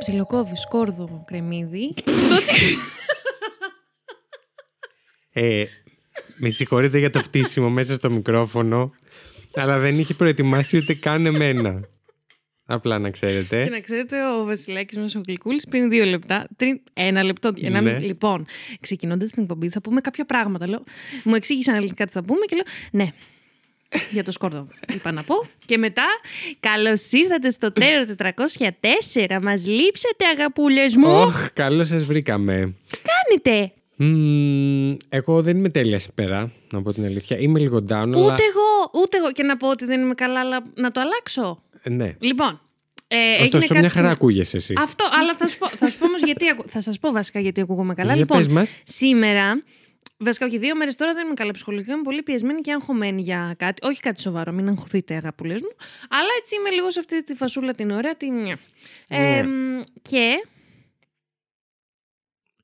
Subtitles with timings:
[0.00, 1.94] και ψιλοκόβει σκόρδο κρεμμύδι.
[5.32, 5.64] Ε,
[6.36, 8.90] με συγχωρείτε για το φτύσιμο μέσα στο μικρόφωνο,
[9.54, 11.88] αλλά δεν είχε προετοιμάσει ούτε καν εμένα.
[12.66, 13.64] Απλά να ξέρετε.
[13.64, 16.46] Και να ξέρετε, ο Βασιλάκης μας ο Γλυκούλης πριν δύο λεπτά.
[16.56, 17.52] Τριν, ένα λεπτό.
[17.60, 17.98] Ένα, Ναι.
[17.98, 18.46] Λοιπόν,
[18.80, 20.68] ξεκινώντας την εκπομπή, θα πούμε κάποια πράγματα.
[20.68, 20.84] Λέω,
[21.24, 23.12] μου εξήγησαν ελληνικά τι θα πούμε και λέω, Ναι.
[24.10, 25.34] Για το σκόρδο, είπα να πω.
[25.64, 26.04] Και μετά,
[26.60, 29.38] καλώς ήρθατε στο τέρο 404.
[29.42, 31.08] Μας λείψατε, αγαπούλες μου.
[31.20, 32.74] Ωχ, καλώς σας βρήκαμε.
[33.42, 37.38] Κάνετε; Μμμ, εγώ δεν είμαι τέλεια σήμερα, να πω την αλήθεια.
[37.38, 38.18] Είμαι λίγο down, αλλά.
[38.18, 39.32] Ούτε εγώ, ούτε εγώ.
[39.32, 41.62] Και να πω ότι δεν είμαι καλά, αλλά να το αλλάξω.
[41.82, 42.14] Ε, Ναι.
[42.18, 42.60] Λοιπόν.
[43.08, 44.74] Ε, έγινε Ωστόσο, κάτι μια χαρά σήμερα- ακούγεσαι εσύ.
[44.78, 46.48] Αυτό, αλλά θα σου πω, θα σου πω όμως γιατί.
[46.48, 48.08] ακου- Θα σας πω βασικά γιατί ακούγομαι καλά.
[48.12, 48.74] Για λοιπόν, πες μας.
[48.84, 49.62] σήμερα.
[50.22, 51.92] Βασικά, όχι δύο μέρες τώρα δεν είμαι καλά ψυχολογικά.
[51.92, 53.86] Είμαι πολύ πιεσμένη και αγχωμένη για κάτι.
[53.86, 55.70] Όχι κάτι σοβαρό, μην αγχωθείτε, αγαπούλε μου.
[56.10, 58.16] Αλλά έτσι είμαι λίγο σε αυτή τη φασούλα την ωραία.
[58.16, 58.30] Τη...
[58.30, 58.58] μια.
[59.08, 60.46] Ε, μ, και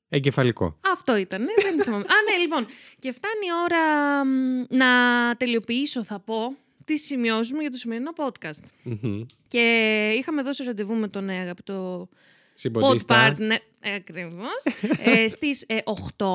[0.09, 0.79] Εγκεφαλικό.
[0.93, 1.41] αυτό ήταν.
[1.41, 2.03] ναι, δεν θυμάμαι.
[2.03, 2.65] Α, ναι, λοιπόν.
[2.99, 4.87] Και φτάνει η ώρα μ, να
[5.37, 8.63] τελειοποιήσω, θα πω, τις σημειώσεις μου για το σημερινό podcast.
[8.83, 9.25] Μμμ.
[9.47, 12.17] Και είχαμε δώσει ραντεβού με τον ε, αγαπητό pod
[12.59, 13.35] Συμποντίστα.
[13.35, 13.57] partner.
[13.95, 14.63] Ακριβώς.
[15.05, 16.25] ε, Στις 8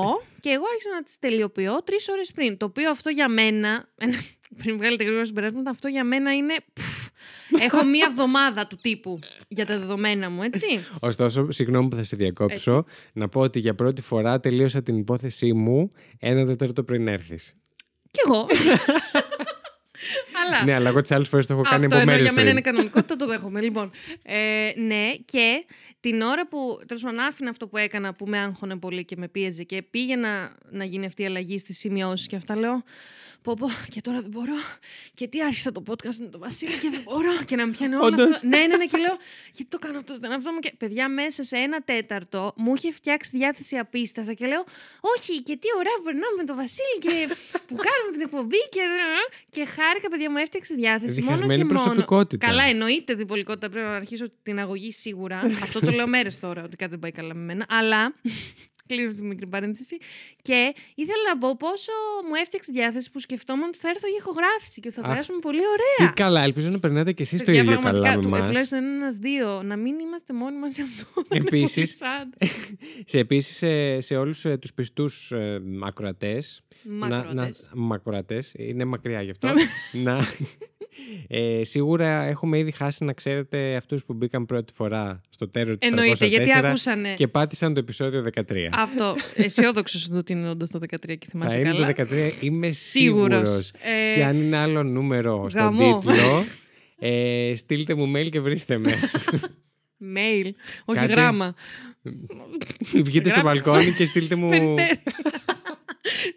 [0.40, 2.56] και εγώ άρχισα να τις τελειοποιώ τρεις ώρες πριν.
[2.56, 3.88] Το οποίο αυτό για μένα.
[4.62, 6.54] πριν βγάλετε γρήγορα συμπεράσματα, αυτό για μένα είναι.
[6.72, 7.08] πφ,
[7.60, 10.66] έχω μία εβδομάδα του τύπου για τα δεδομένα μου, έτσι.
[11.00, 15.52] Ωστόσο, συγγνώμη που θα σε διακόψω, να πω ότι για πρώτη φορά τελείωσα την υπόθεσή
[15.52, 17.54] μου ένα τέταρτο πριν έρθεις.
[18.10, 18.46] Κι εγώ.
[20.52, 20.64] Αλλά.
[20.64, 22.50] Ναι, αλλά εγώ τις άλλες φορές το έχω κάνει Αυτό από ενώ μέρε για μένα
[22.50, 22.74] είναι πριν.
[22.74, 23.60] κανονικότητα, το δέχομαι.
[23.60, 23.90] Λοιπόν,
[24.22, 25.64] ε, ναι, και
[26.00, 29.28] την ώρα που τέλος πάντων άφηνα αυτό που έκανα που με άγχωνε πολύ και με
[29.28, 32.82] πίεζε και πήγαινα να γίνει αυτή η αλλαγή στις σημειώσεις και αυτά, λέω.
[33.42, 34.58] Πω, πω, και τώρα δεν μπορώ.
[35.14, 37.34] Και τι άρχισα το podcast με τον Βασίλη και δεν μπορώ.
[37.46, 38.28] Και να με πιάνει όλο Όντως.
[38.34, 38.46] αυτό.
[38.46, 39.16] Ναι, ναι, ναι, και λέω.
[39.52, 40.58] Γιατί το κάνω αυτό, δεν αυτό μου.
[40.58, 44.64] Και παιδιά, μέσα σε ένα τέταρτο μου είχε φτιάξει διάθεση απίστευτα και λέω.
[45.16, 47.14] Όχι, και τι ωραία που περνάμε με τον Βασίλη και
[47.66, 48.62] που κάνουμε την εκπομπή.
[48.74, 48.82] Και,
[49.54, 51.20] και χάρηκα, παιδιά, μου έφτιαξε διάθεση.
[51.20, 51.80] Μόνο Διχασμένη και μόνο.
[51.82, 52.46] προσωπικότητα.
[52.46, 53.68] Καλά, εννοείται διπολικότητα.
[53.68, 55.40] Πρέπει να αρχίσω την αγωγή σίγουρα.
[55.64, 57.66] Αυτό το λέω μέρες τώρα, ότι κάτι δεν πάει καλά με μένα.
[57.68, 58.02] Αλλά.
[58.86, 59.96] Κλείνω αυτή τη μικρή παρένθεση.
[60.42, 61.92] Και ήθελα να πω πόσο
[62.28, 65.38] μου έφτιαξε διάθεση που σκεφτόμουν ότι θα έρθω για ηχογράφηση και ότι θα Αχ, περάσουμε
[65.38, 66.08] πολύ ωραία.
[66.08, 68.46] Τι καλά, ελπίζω να περνάτε κι εσείς το Παιδιά, ίδιο πραγματικά, καλά με του- εμά.
[68.46, 69.62] Τουλάχιστον ένα-δύο.
[69.62, 71.22] Να μην είμαστε μόνοι μας σε αυτό.
[71.28, 72.10] Δεν είναι Επίσης- πολύ
[72.40, 72.46] sad.
[73.12, 76.62] Σε επίσης σε, σε όλους τους πιστούς ε, ακροατές.
[76.84, 77.68] Μακροατές.
[77.74, 79.48] Μακροατές, είναι μακριά γι' αυτό.
[80.04, 80.18] να,
[81.28, 85.78] ε, σίγουρα έχουμε ήδη χάσει να ξέρετε αυτούς που μπήκαν πρώτη φορά στο τέρο του
[85.80, 87.14] Εννοείται, γιατί άκουσανε.
[87.14, 88.42] και πάτησαν το επεισόδιο 13.
[88.72, 89.14] Αυτό.
[89.34, 91.92] Αισιόδοξο ότι είναι όντως το 13 και Θα θυμάσαι είναι καλά.
[91.92, 93.38] το 13, είμαι Σίγουρος.
[93.48, 93.70] σίγουρος.
[94.10, 95.98] Ε, Και αν είναι άλλο νούμερο στον γαμό.
[95.98, 96.44] τίτλο,
[97.08, 98.90] ε, στείλτε μου mail και βρίστε με.
[100.16, 100.50] Mail,
[100.84, 101.54] όχι Κάτι- γράμμα.
[103.02, 103.42] Βγείτε στο Γράφω.
[103.42, 104.50] μπαλκόνι και στείλτε μου.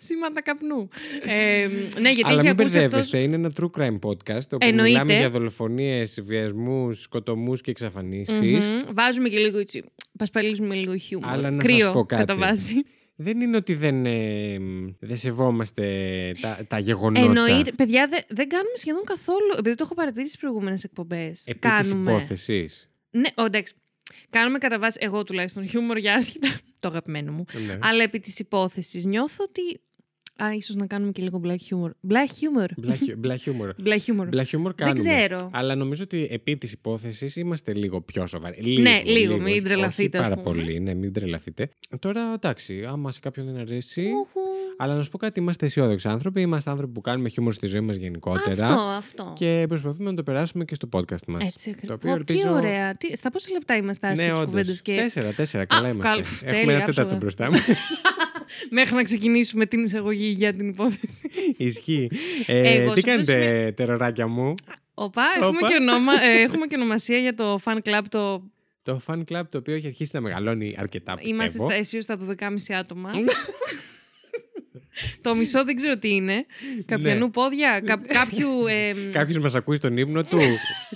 [0.07, 0.19] Περιστέρι.
[0.19, 0.89] Σήματα καπνού.
[1.23, 1.67] Ε,
[2.01, 3.21] ναι, γιατί Αλλά έχει μην ακούσει μπερδεύεστε, αυτός...
[3.21, 4.89] είναι ένα true crime podcast όπου Εννοείται.
[4.91, 8.71] μιλάμε για δολοφονίες, βιασμούς, σκοτωμούς και εξαφανίσεις.
[8.71, 8.79] Μμμ.
[8.93, 9.83] Βάζουμε και λίγο έτσι.
[10.17, 11.29] Πασπαλίζουμε λίγο χιούμορ.
[11.29, 12.25] Αλλά να Κρύο, σας πω κάτι.
[12.25, 12.83] κατά βάση.
[13.17, 14.57] Δεν είναι ότι δεν, ε,
[14.99, 15.85] δεν σεβόμαστε
[16.41, 17.25] τα, τα γεγονότα.
[17.25, 17.71] Εννοείται.
[17.71, 19.53] Παιδιά, δε- δεν κάνουμε σχεδόν καθόλου.
[19.57, 21.43] Επειδή το έχω παρατηρήσει στις προηγούμενες εκπομπές.
[21.45, 21.81] Επί κάνουμε.
[21.81, 22.89] της υπόθεσης.
[23.11, 23.73] Ναι, ω, εντάξει.
[24.29, 26.47] Κάνουμε κατά βάση, εγώ τουλάχιστον, χιούμορ για άσχετα.
[26.79, 27.45] το αγαπημένο μου.
[27.67, 27.77] Ναι.
[27.81, 29.61] Αλλά επί της υπόθεσης νιώθω ότι.
[30.43, 31.89] Α, ίσως να κάνουμε και λίγο black humor.
[32.11, 32.69] Black humor.
[32.77, 33.73] Μπλα χιου- Μπλα χιούμορ.
[33.85, 34.27] Black humor.
[34.31, 34.99] Μπλα χιούμορ κάνουμε.
[34.99, 35.49] ξέρω.
[35.53, 38.81] Αλλά νομίζω ότι επί της υπόθεσης είμαστε λίγο πιο σοβαροί.
[38.81, 40.55] Ναι, λίγο, μην όχι- τρελαθείτε, όχι ας Πάρα πούμε.
[40.55, 41.69] πολύ, ναι, μην τρελαθείτε.
[41.99, 44.01] Τώρα, εντάξει, άμα σε κάποιον δεν αρέσει...
[44.01, 44.39] Ουχου.
[44.77, 46.41] Αλλά να σου πω κάτι, είμαστε αισιόδοξοι άνθρωποι.
[46.41, 48.65] Είμαστε άνθρωποι που κάνουμε χιούμορ στη ζωή μας γενικότερα.
[48.65, 49.33] Αυτό, αυτό.
[49.35, 51.47] Και προσπαθούμε να το περάσουμε και στο podcast μας.
[51.47, 51.95] Έτσι, το ακριβώς.
[51.95, 52.41] οποίο Πω, ελπίζω.
[52.41, 52.95] Τι ωραία.
[52.95, 54.45] Τι, στα πόσα λεπτά είμαστε Ναι, άσχετες όντως.
[54.49, 55.65] κουβέντες και Τέσσερα, τέσσερα.
[55.65, 56.11] Καλά Α, είμαστε.
[56.13, 57.17] καλά, Έχουμε τέλεια, ένα τέταρτο άψογα.
[57.17, 57.61] μπροστά μας.
[58.69, 61.29] μέχρι να ξεκινήσουμε την εισαγωγή για την υπόθεση.
[61.57, 62.11] Ισχύει.
[62.45, 64.53] Ε, Εγώ τι σε αυτό το κάνετε, τεροράκια μου;
[64.93, 65.67] Οπα, έχουμε Όπα.
[65.67, 68.01] και, ονόμα, ε, έχουμε και ονομασία για το fan club.
[68.09, 68.43] Το...
[68.83, 71.35] Το fan club το οποίο έχει αρχίσει να μεγαλώνει αρκετά πιστεύω.
[71.35, 72.47] Είμαστε στα αισίω στα 12,5
[72.79, 73.09] άτομα.
[75.21, 76.45] Το μισό δεν ξέρω τι είναι.
[76.85, 77.31] Καπιανού Ναι.
[77.31, 78.49] πόδια, κα, κάποιου.
[78.69, 80.39] Ε, Κάποιος μας ακούει στον ύπνο του.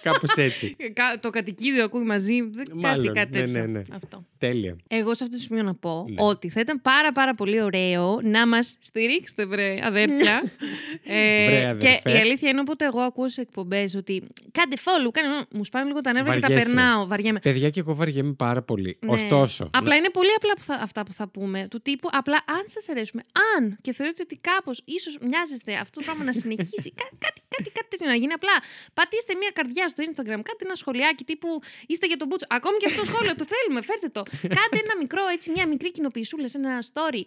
[0.02, 0.76] Κάπως έτσι.
[0.94, 2.42] κα- το κατοικίδιο ακούει μαζί.
[2.42, 3.60] δεν- Κάτι, Μάλλον, κάτι ναι, τέτοιο.
[3.62, 3.82] ναι, ναι.
[3.92, 4.26] Αυτό.
[4.38, 4.76] Τέλεια.
[4.88, 6.16] Εγώ σε αυτό το σημείο να πω Ναι.
[6.18, 10.42] ότι θα ήταν πάρα πάρα πολύ ωραίο να μας στηρίξετε βρε αδέρφια.
[11.04, 12.00] ε, Βρε, αδερφέ.
[12.04, 15.46] και η αλήθεια είναι όποτε εγώ ακούω σε εκπομπές ότι κάντε follow, κάνε...
[15.52, 16.66] μου σπάνε λίγο τα νεύρα και τα Βαριέσαι.
[16.74, 17.40] περνάω, βαριέμαι.
[17.40, 18.98] Παιδιά και εγώ βαριέμαι πάρα πολύ.
[19.00, 19.12] Ναι.
[19.12, 19.70] Ωστόσο.
[19.74, 21.68] Απλά είναι πολύ απλά που θα, αυτά που θα πούμε.
[21.70, 23.24] Του τύπου, απλά αν σας αρέσουμε,
[23.58, 27.70] αν και θεωρείτε ότι κάπως ίσως μοιάζεστε αυτό το πράγμα να συνεχίσει, κά, κάτι, κάτι,
[27.78, 28.34] κάτι τέτοιο να γίνει.
[28.40, 28.56] Απλά
[28.98, 31.50] πατήστε μια καρδιά στο Instagram, κάτι ένα σχολιάκι τύπου
[31.92, 32.46] είστε για τον Μπούτσο.
[32.58, 34.24] Ακόμη και αυτό το σχόλιο, το θέλουμε, φέρτε το.
[34.58, 37.22] Κάντε ένα μικρό, έτσι, μια μικρή κοινοποιησούλα σε ένα story.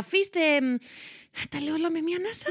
[0.00, 0.40] Αφήστε.
[0.66, 0.68] μ,
[1.52, 2.48] Τα λέω όλα με μια ανάσα.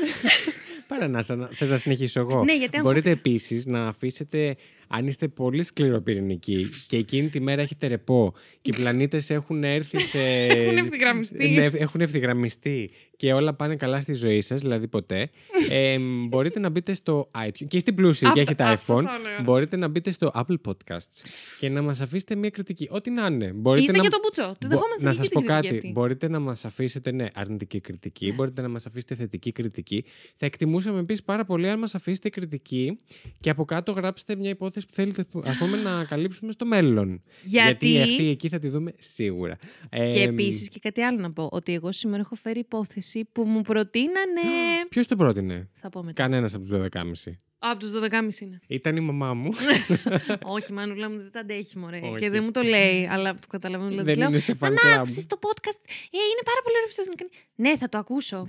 [0.87, 2.43] Παρανάσα, θες να συνεχίσω εγώ.
[2.43, 4.55] Ναι, γιατί έχω- Μπορείτε επίσης να αφήσετε,
[4.87, 9.99] αν είστε πολύ σκληροπυρηνικοί και εκείνη τη μέρα έχετε ρεπό και οι πλανήτες έχουν έρθει
[9.99, 10.19] σε.
[10.45, 11.49] Έχουν ευθυγραμμιστεί.
[11.49, 15.29] Ναι, έχουν ευθυγραμμιστεί και όλα πάνε καλά στη ζωή σας, δηλαδή ποτέ.
[15.71, 19.03] ε, μπορείτε να μπείτε στο iTunes και είστε πλούσιοι και Αυτό- έχετε αυτό iPhone.
[19.03, 19.41] θα έλεγα.
[19.43, 21.23] Μπορείτε να μπείτε στο Apple Podcasts
[21.59, 22.87] και να μας αφήσετε μια κριτική.
[22.91, 23.51] Ό,τι να είναι.
[23.53, 24.01] Μπορείτε Είστε να...
[24.01, 24.41] για τον Μπούτσο.
[24.41, 25.75] Το Μπο- δεχόμαστε να θετική σας πω την κριτική κάτι.
[25.77, 25.91] αυτή.
[25.91, 28.33] Μπορείτε να μας αφήσετε ναι, αρνητική κριτική.
[28.33, 30.03] Μπορείτε να μας αφήσετε θετική κριτική.
[30.35, 32.97] Θα εκτιμούσαμε επίσης πάρα πολύ αν μας αφήσετε κριτική
[33.39, 37.21] και από κάτω γράψετε μια υπόθεση που θέλετε ας πούμε, να καλύψουμε στο μέλλον.
[37.41, 39.57] Γιατί- αυτή εκεί θα τη δούμε σίγουρα.
[39.89, 41.49] Ε, Και επίσης και κάτι άλλο να πω.
[41.51, 44.41] Ότι εγώ σήμερα έχω φέρει υπόθεση που μου προτείνανε.
[44.89, 46.21] Ποιος το πρότεινε; θα πω μετά.
[46.21, 46.71] Κανένας από τους
[47.03, 47.31] 12.30.
[47.59, 48.59] Από τους 12.30 είναι.
[48.67, 49.53] Ήταν η μαμά μου.
[50.55, 51.99] Όχι, μανούλα μου δεν τα αντέχει, μωρέ.
[52.03, 52.15] Όχι.
[52.15, 53.89] Και δεν μου το λέει, αλλά το καταλαβαίνω.
[53.89, 54.95] Δηλαδή, Δεν λέω, είναι στο fan «Αν club».
[54.97, 55.79] άκουσες το podcast;
[56.11, 57.13] Ε, είναι πάρα πολύ ωραίο επεισόδιο.
[57.17, 58.47] Κάνει, Ναι, θα το ακούσω.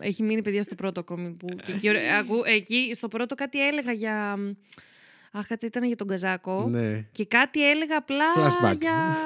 [0.00, 1.30] Έχει μείνει παιδιά στο πρώτο ακόμη.
[1.30, 1.46] Που...
[1.64, 4.38] και εκεί, ωραία, ακού- εκεί στο πρώτο κάτι έλεγα για.
[5.32, 6.66] Αχ, κάτσε, ήταν για τον Καζάκο.
[6.70, 7.04] ναι.
[7.12, 8.76] Και κάτι έλεγα απλά Flashback.
[8.76, 9.16] για,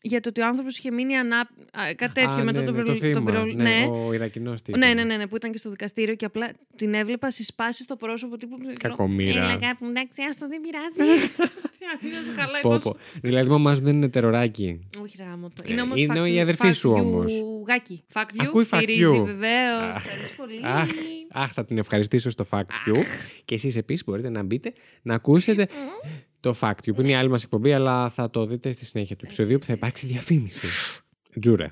[0.00, 1.38] για το ότι ο άνθρωπος είχε μείνει ανά...
[1.38, 1.46] α,
[1.96, 3.12] κάτι τέτοιο Α, μετά ναι, τον ναι, πυρολ- το θύμα.
[3.14, 3.86] τον πυρολ- ναι, ναι.
[4.06, 4.96] Ο Ιρακινός τι Ναι, ήταν.
[4.96, 8.36] ναι, ναι, ναι, που ήταν και στο δικαστήριο και απλά την έβλεπα συσπάσει στο πρόσωπο
[8.36, 8.56] τύπου.
[8.80, 9.42] Κακομοίρα.
[9.42, 11.20] Έλα κάπου, εντάξει, άστο, δεν πειράζει.
[12.18, 12.90] Αν σε χαλάει Πω, τόσο.
[12.90, 12.96] πω.
[13.22, 14.80] Δηλαδή, η μαμά σου δεν είναι τεροράκι.
[15.02, 15.54] Όχι, ρε, άμα το.
[15.68, 17.32] Ε, Είναι όμως είναι η αδερφή σου όμως.
[17.68, 18.04] Γάκι.
[18.12, 18.36] Fact you.
[18.38, 19.24] Ακούει fact στηρίζει, you.
[19.24, 19.96] βεβαίως.
[19.96, 20.60] Αχ, Ευχαριστώ πολύ.
[21.32, 22.96] Αχ, αχ, θα την ευχαριστήσω στο Fact You.
[23.44, 25.66] Και εσείς επίσης μπορείτε να μπείτε να ακούσετε
[26.40, 29.16] το Fact You, που είναι η άλλη μας εκπομπή, αλλά θα το δείτε στη συνέχεια
[29.16, 30.66] του επεισοδίου που θα υπάρξει διαφήμιση.
[31.40, 31.70] Τζούρε.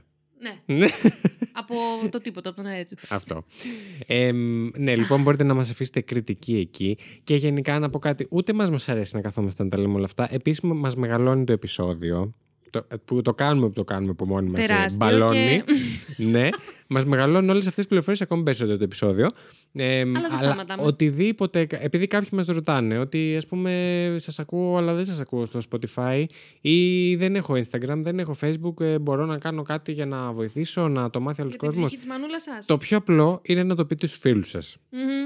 [0.66, 0.86] Ναι, Ναι,
[1.52, 1.74] από
[2.10, 2.94] το τίποτα, από το να έτσι.
[3.08, 3.44] αυτό.
[4.06, 4.30] Ε,
[4.76, 8.26] ναι, λοιπόν, μπορείτε να μας αφήσετε κριτική εκεί και γενικά να πω κάτι.
[8.30, 10.28] Ούτε μας μας αρέσει να καθόμαστε να τα λέμε όλα αυτά.
[10.34, 12.34] Επίσης, μας μεγαλώνει το επεισόδιο.
[12.70, 14.64] Το, που το κάνουμε που το κάνουμε από μόνοι μας.
[14.64, 15.62] ε, Τεράστιο μπαλώνει.
[16.16, 16.48] και- ναι,
[16.92, 19.28] μας μεγαλώνουν όλες αυτές τις πληροφορίες ακόμη περισσότερο το επεισόδιο.
[19.72, 20.82] Ε, δεν σταματάμε.
[20.82, 21.66] οτιδήποτε.
[21.70, 26.24] Επειδή κάποιοι μας ρωτάνε ότι ας πούμε σας ακούω, αλλά δεν σας ακούω στο Spotify
[26.60, 30.88] ή δεν έχω Instagram, δεν έχω Facebook, ε, μπορώ να κάνω κάτι για να βοηθήσω,
[30.88, 31.86] να το μάθει άλλος Για την κόσμος.
[31.86, 32.66] ψυχή της μανούλας σας.
[32.66, 34.76] Το πιο απλό είναι να το πείτε στους φίλους σας.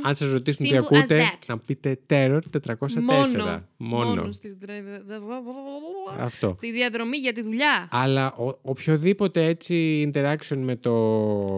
[0.03, 1.39] Αν σας ρωτήσουν τι Simple ακούτε, as that.
[1.47, 3.65] να πείτε Terror 404.
[3.77, 4.05] Μόνο.
[4.05, 4.35] Μόνος.
[4.35, 4.57] στη...
[6.19, 6.53] Αυτό.
[6.57, 7.89] στη διαδρομή για τη δουλειά.
[7.91, 10.93] Αλλά ο, οποιοδήποτε έτσι interaction με το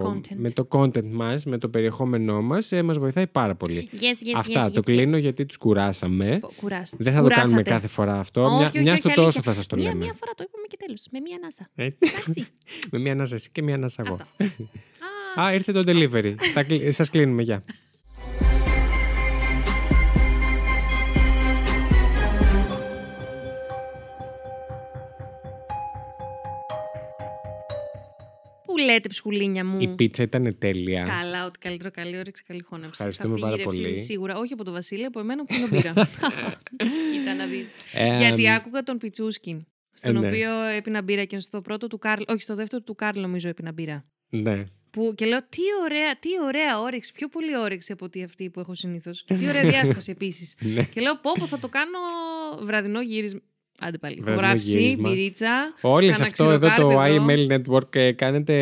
[0.05, 0.35] Content.
[0.35, 3.89] με το content μας, με το περιεχόμενό μας, ε, μας βοηθάει πάρα πολύ.
[3.93, 5.21] Yes, yes, Αυτά yes, το yes, κλείνω yes.
[5.21, 6.39] γιατί τους κουράσαμε.
[6.61, 7.03] Κουράσατε.
[7.03, 7.47] Δεν θα το Κουράσατε.
[7.49, 8.41] κάνουμε κάθε φορά αυτό.
[8.45, 9.23] Όχι, μια όχι, μια όχι, στο αλήθεια.
[9.23, 10.03] τόσο θα σας το μία, λέμε.
[10.03, 11.03] Μία φορά το είπαμε και τέλος.
[11.11, 11.69] Με μία ανάσα.
[11.75, 12.47] Ε, Εντάξει.
[12.91, 14.13] με μια ανάσα εσύ και μια ανάσα εγώ.
[15.37, 16.35] Α, Α, ήρθε το delivery.
[16.53, 17.63] Τα κλει- σας κλείνουμε, γεια.
[28.77, 31.03] Πού λέτε ψχουλίνια μου; Η πίτσα ήταν τέλεια.
[31.03, 32.91] Καλά, ότι καλύτερο, καλή όρεξη, καλή χώνευση.
[32.93, 34.03] Ευχαριστούμε Θα πάρα φύγει η ρεψίδι πολύ.
[34.03, 35.93] Σίγουρα, όχι από το Βασίλη, από εμένα που είναι μπύρα.
[37.13, 37.69] Κοίτα να δεις.
[37.93, 40.27] Ε, Γιατί άκουγα τον Πιτσούσκιν, στον Ε, ναι.
[40.27, 43.71] οποίο έπινα μπύρα και στο πρώτο του Κάρλ, όχι στο δεύτερο του Κάρλ νομίζω έπινα
[43.71, 44.05] μπύρα.
[44.29, 44.63] Ναι.
[44.89, 48.59] Που, και λέω τι ωραία, τι ωραία όρεξη, πιο πολύ όρεξη από ότι αυτή που
[48.59, 49.23] έχω συνήθως.
[49.23, 50.55] Και τι ωραία διάσπαση επίσης.
[50.59, 50.83] Ναι.
[50.83, 51.97] και λέω πω, πω θα το κάνω
[52.61, 53.39] βραδινό γύρισμα.
[53.81, 54.15] Άντε πάλι.
[54.15, 55.09] Βραδινό Ηχογράφηση, γύρισμα.
[55.09, 55.73] μπυρίτσα.
[55.81, 57.25] Όλοι σε κάνα αυτό εδώ το ξηροκάρπεδο.
[57.27, 58.53] IML Network ε, κάνετε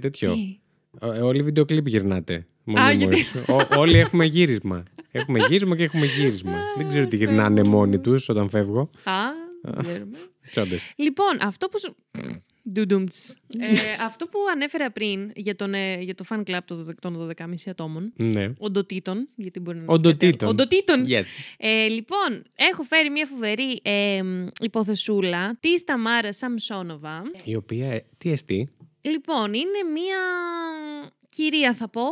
[0.00, 0.32] τέτοιο.
[0.32, 0.58] Τι;
[1.00, 2.34] Ε, Όλοι βίντεο κλιπ γυρνάτε.
[2.34, 3.34] Α, Μονίμως.
[3.34, 4.82] Ο- όλοι έχουμε γύρισμα.
[5.10, 6.56] Έχουμε γύρισμα και έχουμε γύρισμα.
[6.76, 8.90] Δεν ξέρω τι γυρνάνε μόνοι τους όταν φεύγω.
[9.04, 9.12] Α,
[9.62, 10.16] δεν ξέρουμε.
[10.50, 10.92] Τσόντες.
[10.96, 11.78] Λοιπόν, αυτό που.
[12.64, 13.36] Σου- Ντουντουμτς.
[13.58, 13.66] ε,
[14.04, 17.70] αυτό που ανέφερα πριν για, τον, ε, για το fan club των 12 των 12,5
[17.70, 18.52] ατόμων, Ναι.
[18.58, 20.30] οντοτήτων, γιατί μπορεί να είναι Οντοτήτων.
[20.30, 20.52] κάτι άλλο.
[20.52, 21.06] Οντοτήτων.
[21.08, 21.24] Yes.
[21.58, 27.22] Ε, λοιπόν, έχω φέρει μια φοβερή ε, μ, υποθεσούλα τη Ταμάρα Σαμσόνοβα.
[27.44, 27.90] Η οποία.
[27.92, 28.68] ε, Τι εστί;
[29.00, 30.18] Λοιπόν, είναι μια
[31.28, 32.02] κυρία θα πω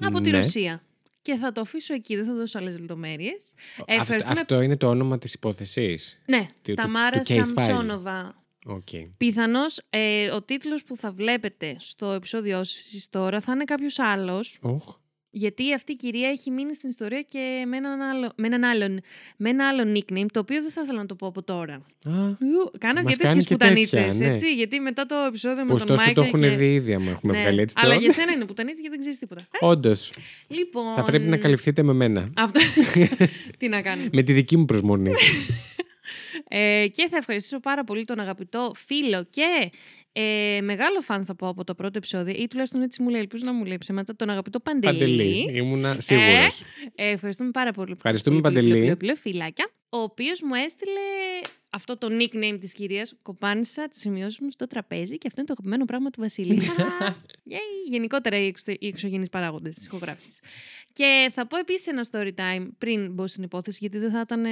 [0.00, 0.36] από τη Ναι.
[0.36, 0.82] Ρωσία.
[1.22, 3.52] Και θα το αφήσω εκεί, δεν θα δώσω άλλες λεπτομέρειες.
[3.98, 7.44] Αυτό, αυτό είναι το όνομα της υπόθεσης; Ναι, του- Ταμάρα του case file.
[7.56, 8.39] Σαμσόνοβα.
[8.66, 8.88] Οκ.
[9.16, 14.58] Πιθανώς ε, ο τίτλος που θα βλέπετε στο επεισόδιό σας τώρα θα είναι κάποιος άλλος,
[14.60, 14.96] Οχ.
[15.30, 19.00] γιατί αυτή η κυρία έχει μείνει στην ιστορία και με έναν, άλλο, με έναν άλλον,
[19.36, 21.74] με ένα άλλο nickname, το οποίο δεν θα ήθελα να το πω από τώρα.
[21.74, 24.32] Α, Ου, Κάνω Μας και κάνει τέτοιες και πουτανίτσες, τέτοια, ναι.
[24.34, 26.48] έτσι, γιατί μετά το επεισόδιο με Πως τον τόσο Μάικλ το έχουν και...
[26.48, 28.00] δει ήδη, άμα έχουμε Ναι, βγάλει έτσι Αλλά το.
[28.00, 29.42] για σένα είναι πουτανίτσες γιατί δεν ξέρεις τίποτα.
[29.50, 30.12] Ε, Όντως.
[30.48, 30.94] λοιπόν...
[30.94, 32.26] Θα πρέπει να καλυφθείτε με μένα.
[32.36, 32.60] Αυτό...
[33.58, 34.08] Τι να κάνουμε.
[34.12, 35.10] Με τη δική μου προσμονή.
[36.48, 39.70] Ε, και θα ευχαριστήσω πάρα πολύ τον αγαπητό φίλο και
[40.12, 43.44] ε, μεγάλο φαν θα πω από το πρώτο επεισόδιο, ή τουλάχιστον έτσι μου λέει, ελπίζω
[43.44, 44.98] να μου λέει ψέματα, τον αγαπητό Παντελή.
[44.98, 45.50] Παντελή.
[45.52, 46.62] Ήμουνα σίγουρος.
[46.94, 47.92] Ε, ευχαριστούμε πάρα πολύ.
[47.92, 48.86] Ευχαριστούμε, πολύ, πολύ, Παντελή.
[48.86, 49.70] πολύ, πολύ, πολύ, Φιλάκια.
[49.88, 51.00] Ο οποίος μου έστειλε
[51.70, 53.14] αυτό το nickname της κυρίας.
[53.22, 56.62] Κοπάνισα τις σημειώσεις μου στο τραπέζι και αυτό είναι το αγαπημένο πράγμα του Βασίλη.
[57.52, 57.88] Yay!
[57.88, 60.40] Γενικότερα οι, εξω, οι εξωγενείς παράγοντες τη ηχογράφηση.
[60.92, 64.44] Και θα πω επίσης ένα story time πριν μπω στην υπόθεση, γιατί δεν θα ήταν
[64.44, 64.50] ε,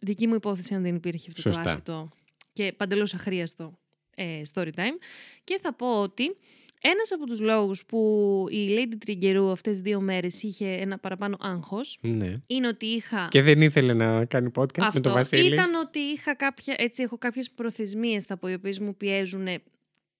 [0.00, 1.62] δική μου υπόθεση αν δεν υπήρχε αυτό Σωστά.
[1.62, 2.08] το άσχετο
[2.52, 3.78] και παντελώς αχρίαστο
[4.16, 4.98] ε, story time.
[5.44, 6.36] Και θα πω ότι
[6.80, 7.98] ένας από τους λόγους που
[8.50, 12.34] η Lady Τριγκερού αυτές τις δύο μέρες είχε ένα παραπάνω άγχος Ναι.
[12.46, 13.28] είναι ότι είχα...
[13.30, 15.52] Και δεν ήθελε να κάνει podcast με αυτό τον Βασίλη.
[15.52, 19.46] ήταν ότι είχα κάποια, έτσι έχω κάποιες προθεσμίες θα πω, οι οποίες μου πιέζουν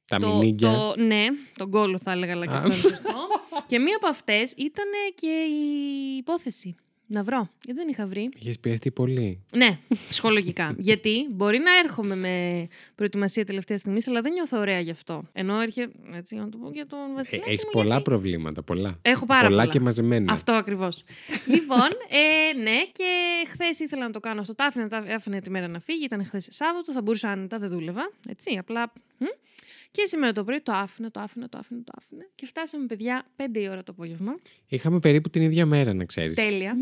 [0.08, 0.70] Τα το, μηνύγκια.
[0.72, 1.26] το, ναι,
[1.58, 2.56] τον κόλλο θα έλεγα, αλλά και Α.
[2.56, 3.10] αυτό είναι σωστό.
[3.68, 4.84] και μία από αυτές ήταν
[5.14, 6.76] και η υπόθεση.
[7.08, 8.28] Να βρω, γιατί δεν είχα βρει.
[8.38, 9.44] Είχες πιεστεί πολύ.
[9.56, 10.74] Ναι, ψυχολογικά.
[10.88, 15.22] Γιατί μπορεί να έρχομαι με προετοιμασία τελευταία στιγμή, αλλά δεν νιώθω ωραία γι' αυτό.
[15.32, 15.92] Ενώ έρχεται.
[16.12, 17.50] Έτσι, να το πω για τον Βασιλάκη.
[17.50, 18.62] Έχεις μου, Ε, πολλά γιατί- προβλήματα.
[18.62, 18.98] Πολλά.
[19.02, 19.72] Έχω πάρα πολλά πολλά.
[19.72, 20.32] και μαζεμένα.
[20.32, 21.02] Αυτό ακριβώς.
[21.54, 23.04] λοιπόν, ε, ναι, και
[23.48, 24.54] χθες ήθελα να το κάνω αυτό.
[24.54, 26.04] Τα άφηνα, τα άφηνα τη μέρα να φύγει.
[26.04, 28.10] Ήταν χθες Σάββατο, θα μπορούσα άνετα, δεν δούλευα.
[28.28, 28.92] Έτσι, απλά.
[29.18, 29.24] μ.
[29.96, 32.24] Και σήμερα το πρωί το άφηνα, το άφηνα, το άφηνα, το άφηνα.
[32.34, 34.34] Και φτάσαμε, παιδιά, 5 η ώρα το απόγευμα.
[34.66, 36.34] Είχαμε περίπου την ίδια μέρα, να ξέρεις.
[36.34, 36.76] Τέλεια.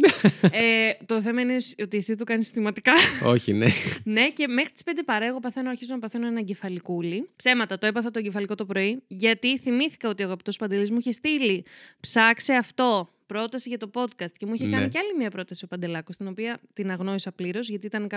[0.51, 2.93] ε, το θέμα είναι ότι εσύ το κάνεις συστηματικά.
[3.25, 3.67] Όχι, ναι.
[4.05, 7.29] ναι, και μέχρι τις 5 παρά, εγώ παθαίνω, αρχίζω να παθαίνω ένα εγκεφαλικούλι.
[7.37, 11.13] Ψέματα, το έπαθα το εγκεφαλικό το πρωί, γιατί θυμήθηκα ότι ο αγαπητό Παντελής μου είχε
[11.13, 11.65] στείλει.
[12.01, 13.09] Ψάξε αυτό.
[13.27, 14.31] Πρόταση για το podcast.
[14.37, 14.77] Και μου είχε Ναι.
[14.77, 18.09] κάνει και άλλη μια πρόταση ο Παντελάκος, την οποία την αγνόησα πλήρως, γιατί ήταν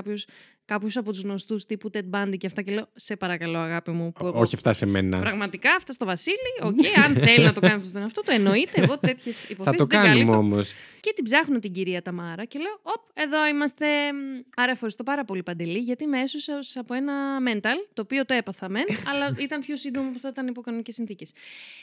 [0.65, 2.61] κάποιος από τους γνωστούς τύπου Ted Bundy και αυτά.
[2.61, 4.11] Και λέω, Σε παρακαλώ, αγάπη μου.
[4.11, 5.19] Που εγώ Όχι αυτά σε μένα.
[5.19, 6.35] Πραγματικά, αυτά στο Βασίλη.
[6.63, 8.81] Οκ, αν θέλει να το κάνει αυτό στον εαυτό του, εννοείται.
[8.81, 10.37] Εγώ τέτοιες Θα υποθέσεις το δεν κάνουμε καλύπτω.
[10.37, 10.73] όμως.
[10.99, 13.85] Και την ψάχνω την κυρία Ταμάρα και λέω: Οπ, εδώ είμαστε.
[14.55, 17.13] Άρα ευχαριστώ πάρα πολύ, Παντελή, γιατί με έσωσε από ένα
[17.51, 20.95] mental, το οποίο το έπαθα μεν, αλλά ήταν πιο σύντομο που θα ήταν υπό κανονικές
[20.95, 21.31] συνθήκες.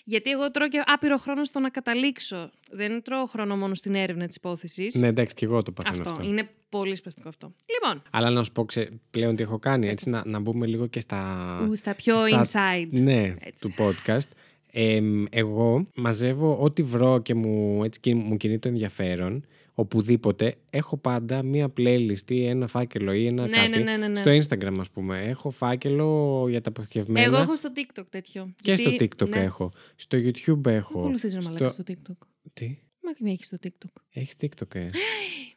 [0.04, 2.50] Γιατί εγώ τρώω και άπειρο χρόνο στο να καταλήξω.
[2.70, 4.94] Δεν τρώω χρόνο μόνο στην έρευνα της υπόθεσης.
[4.94, 6.10] Ναι, εντάξει, και εγώ το παθαίνω αυτό.
[6.10, 6.24] αυτό.
[6.24, 7.54] Είναι πολύ σπαστικό αυτό.
[7.72, 8.88] Λοιπόν, Αλλά να σου πω ξε...
[9.10, 9.88] πλέον τι έχω κάνει.
[9.88, 11.58] Έτσι να, να μπούμε λίγο και στα.
[11.68, 12.88] ου, στα πιο στα- inside.
[12.90, 13.60] Ναι, Έτσι.
[13.60, 14.28] του podcast.
[14.76, 19.44] Εμ, εγώ μαζεύω ό,τι βρω και μου, έτσι, κι- μου κινεί το ενδιαφέρον.
[19.76, 23.68] Οπουδήποτε έχω πάντα μία playlist ή ένα φάκελο ή ένα Ναι, κάτι.
[23.68, 24.14] ναι, ναι, ναι, ναι.
[24.16, 25.22] Στο Instagram, ας πούμε.
[25.22, 27.26] Έχω φάκελο για τα αποθηκευμένα.
[27.26, 28.54] Εγώ έχω στο TikTok τέτοιο.
[28.62, 29.36] Και στο Γιατί- TikTok ναι.
[29.42, 29.72] έχω.
[29.96, 30.98] Στο YouTube έχω.
[30.98, 31.52] Ακολουθείς ρε στο...
[31.52, 34.02] μαλάκα στο TikTok; Τι, Μα και έχεις στο TikTok.
[34.12, 34.86] έχεις TikTok, ε.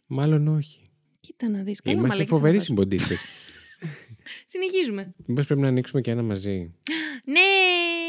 [0.07, 0.79] Μάλλον όχι.
[1.19, 1.81] Κοίτα να δεις.
[1.81, 2.65] Καλά, Είμαστε μαλάκες φοβεροί να βάζω.
[2.65, 3.23] συμποντίστες.
[4.53, 5.13] Συνεχίζουμε.
[5.25, 6.71] Μήπως πρέπει να ανοίξουμε και ένα μαζί.
[7.33, 7.39] Ναι!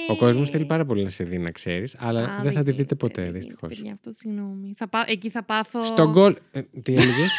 [0.09, 2.49] Ο κόσμος θέλει πάρα πολύ να σε δει, να ξέρεις, αλλά Α, δεν θα τη
[2.65, 3.61] γίνεται, δείτε ποτέ, δεν δυστυχώς.
[3.77, 4.73] γίνεται, Παιδιά, αυτό συγγνώμη.
[4.77, 5.05] Θα πά...
[5.07, 5.83] Εκεί θα πάθω.
[5.83, 6.37] Στον γκολ.
[6.51, 7.33] Ε, τι έλεγες;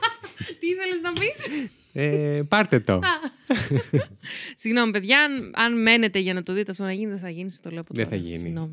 [0.60, 3.00] Τι ήθελες να πεις; ε, πάρτε το.
[4.62, 7.50] συγγνώμη, παιδιά, αν, αν μένετε για να το δείτε αυτό να γίνει, δεν θα γίνει.
[7.50, 8.22] σας Το λέω από δεν θα τώρα.
[8.22, 8.70] γίνει.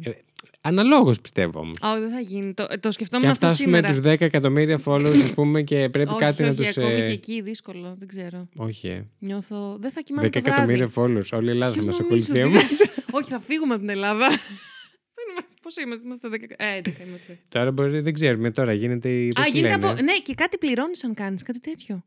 [0.61, 0.87] Συγγνώμη.
[0.87, 1.77] Ε, Αναλόγως πιστεύω όμως.
[1.81, 2.53] Όχι, δεν θα γίνει.
[2.53, 3.93] Το, το Και σκεφτόμουν αν αυτό φτάσουμε σήμερα.
[3.93, 6.81] τους 10 εκατομμύρια followers, ας πούμε, και πρέπει όχι, κάτι όχι, να του.
[6.81, 7.95] ακόμη και εκεί δύσκολο.
[7.97, 8.47] Δεν ξέρω.
[8.55, 9.05] Όχι, ε.
[9.19, 9.77] Νιώθω.
[9.79, 10.73] Δεν θα κοιμάμαι 10 το βράδυ.
[10.73, 11.37] εκατομμύρια followers.
[11.37, 12.55] Όλη η Ελλάδα θα Ποιος μας νομίζει ακολουθεί.
[12.57, 12.81] ότι- όμως.
[13.11, 14.27] όχι, θα φύγουμε από την Ελλάδα.
[15.17, 16.55] Δεν είμαστε- Πόσο είμαστε, είμαστε 10.
[16.57, 17.39] Ε, 11 είμαστε.
[17.49, 18.51] Τώρα μπορεί, δεν ξέρουμε.
[18.51, 19.27] Τώρα γίνεται η.
[19.33, 19.91] πώς Α, τη γίνεται λένε.
[19.91, 20.01] από.
[20.01, 22.03] Ναι, και κάτι πληρώνεις αν κάνεις, κάτι τέτοιο.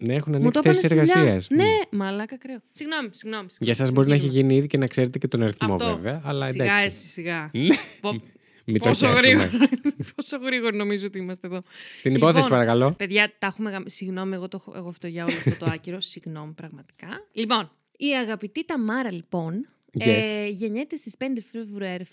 [0.00, 1.12] Ναι, έχουν Μου ανοίξει το έπανε θέσει στη δουλειά.
[1.30, 1.48] εργασίας.
[1.50, 2.58] Ναι, μαλάκα κρέο.
[2.72, 3.46] Συγγνώμη, συγγνώμη.
[3.58, 3.88] Για συγγνώμη.
[3.88, 4.48] εσά μπορεί να έχει Συνεχίζουμε.
[4.48, 5.94] γίνει ήδη και να ξέρετε και τον αριθμό Αυτό.
[5.94, 6.20] βέβαια.
[6.24, 6.84] Αλλά Σιγά εντάξει.
[6.84, 7.50] εσύ, σιγά.
[7.52, 7.74] Ναι.
[8.00, 8.20] Πο-
[8.64, 9.20] Μην το Πόσο χέσουμε.
[9.42, 9.68] γρήγορα,
[10.16, 11.62] πόσο γρήγορα νομίζω ότι είμαστε εδώ.
[11.98, 12.92] Στην υπόθεση, Λοιπόν, παρακαλώ.
[12.92, 13.82] Παιδιά, τα έχουμε γαμ...
[13.86, 14.56] Συγγνώμη, εγώ, το...
[14.60, 16.00] έχω- εγώ αυτό για όλο αυτό το άκυρο.
[16.12, 17.08] Συγγνώμη, πραγματικά.
[17.32, 20.06] Λοιπόν, η αγαπητή Ταμάρα, λοιπόν, Yes.
[20.06, 22.06] ε, γεννιέται στις 5 Φεβρουαρίου,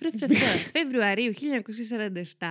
[0.73, 2.45] Φεβρουαρίου 1947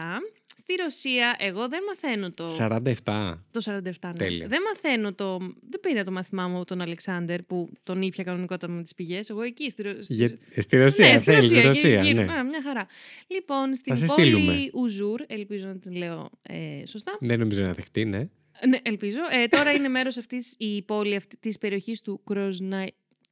[0.59, 1.37] στη Ρωσία.
[1.39, 2.45] Εγώ δεν μαθαίνω το...
[2.59, 3.35] 47.
[3.51, 4.13] Το 47, ναι.
[4.13, 4.47] Τέλεια.
[4.49, 5.39] Δεν μαθαίνω το.
[5.71, 9.31] Δεν πήρα το μάθημά μου τον Αλεξάνδρ που τον ήπια κανονικότατα με τις πηγές.
[9.31, 10.39] Εγώ εκεί στη, Ρο- στη- Για...
[10.57, 11.59] Στη Ρωσία, ναι, στη θέλεις, Ρωσία.
[11.59, 12.33] στη Ρωσία, γύρω- ναι.
[12.33, 12.87] Α, μια χαρά.
[13.27, 14.57] Λοιπόν, στην σε πόλη στείλουμε.
[14.75, 17.17] Ουζούρ, ελπίζω να την λέω ε, σωστά.
[17.21, 18.29] Δεν νομίζω να δεχτεί, ναι.
[18.69, 19.19] Ναι, ελπίζω.
[19.43, 22.87] Ε, τώρα είναι μέρος αυτής η πόλη αυτή, της περιοχής του Κροσνα...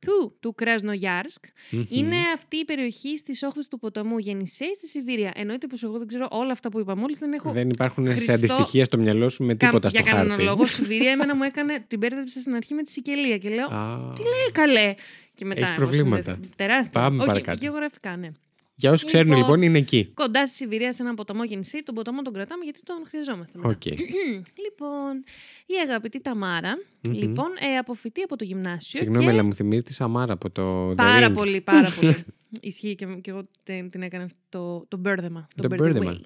[0.04, 1.44] του, του Κρασνογιάρσκ.
[1.88, 5.30] Είναι αυτή η περιοχή στις όχθες του ποταμού Γεννησέη στη Σιβήρια.
[5.34, 8.24] Εννοείται πως εγώ δεν ξέρω όλα αυτά που είπα μόλις, δεν έχω Δεν υπάρχουν Χριστό-
[8.24, 10.44] σε αντιστοιχεία στο μυαλό σου με κα- τίποτα για στο κανέναν χάρτη.
[10.44, 10.66] λόγο.
[10.74, 11.84] Σιβήρια εμένα μου έκανε.
[11.88, 13.66] Την μπέρδεψα στην αρχή με τη Σικελία και λέω.
[13.66, 14.94] Α, Τι λέει καλέ.
[15.34, 15.60] Και μετά.
[15.60, 16.32] Έχεις εγώ προβλήματα.
[16.32, 17.00] συνδε- Τεράστια.
[17.00, 17.58] Πάμε Όχι, παρακάτω.
[17.64, 18.28] γεωγραφικά, ναι.
[18.76, 20.10] Για όσους ξέρουν Λοιπόν, λοιπόν είναι εκεί.
[20.14, 23.58] Κοντά στη Σιβηρία, σε έναν ποταμό Γενισέι, τον ποταμό τον κρατάμε γιατί τον χρειαζόμαστε.
[23.58, 23.68] μετά.
[23.68, 23.84] Οκ.
[24.64, 25.24] λοιπόν,
[25.66, 28.98] η αγαπητή Ταμάρα, λοιπόν, ε, αποφοιτεί από το γυμνάσιο.
[28.98, 29.30] Συγγνώμη, και...
[29.30, 31.34] αλλά μου θυμίζει τη Σαμάρα από το The Πάρα Ring.
[31.34, 32.24] πολύ, πάρα πολύ.
[32.60, 35.46] Ισχύει και, και εγώ την, την έκανα το, το μπέρδεμα.
[35.56, 36.12] Το by the μπέρδεμα.
[36.16, 36.20] way.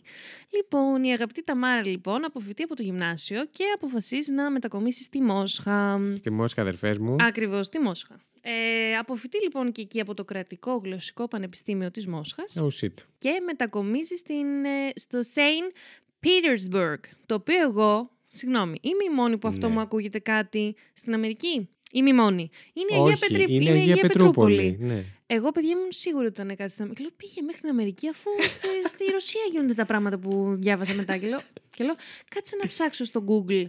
[0.56, 6.00] Λοιπόν, η αγαπητή Ταμάρα λοιπόν αποφυτεί από το γυμνάσιο και αποφασίζει να μετακομίσει στη Μόσχα.
[6.16, 7.16] Στη Μόσχα, αδερφέ μου.
[7.20, 8.20] Ακριβώς, στη Μόσχα.
[8.40, 12.92] Ε, αποφυτεί λοιπόν και εκεί από το κρατικό γλωσσικό πανεπιστήμιο της Μόσχας Oh shit.
[13.18, 15.76] και μετακομίζει στην, ε, στο Saint
[16.22, 19.74] Petersburg, το οποίο εγώ, συγγνώμη, είμαι η μόνη που αυτό Ναι.
[19.74, 22.50] μου ακούγεται κάτι στην Αμερική; Είμαι η μόνη.
[22.72, 23.54] Είναι η Αγία, Όχι, Πετρι...
[23.54, 24.76] είναι η Αγία Πετρούπολη.
[24.80, 25.04] Ναι.
[25.30, 27.02] Εγώ, παιδιά, ήμουν σίγουρη ότι ήταν κάτι στην Αμερική.
[27.02, 31.16] Λέω, πήγε μέχρι την Αμερική, αφού στη, στη Ρωσία γίνονται τα πράγματα που διάβασα μετά.
[31.16, 31.38] Και λέω,
[31.76, 31.94] και λέω
[32.34, 33.64] κάτσε να ψάξω στο Google.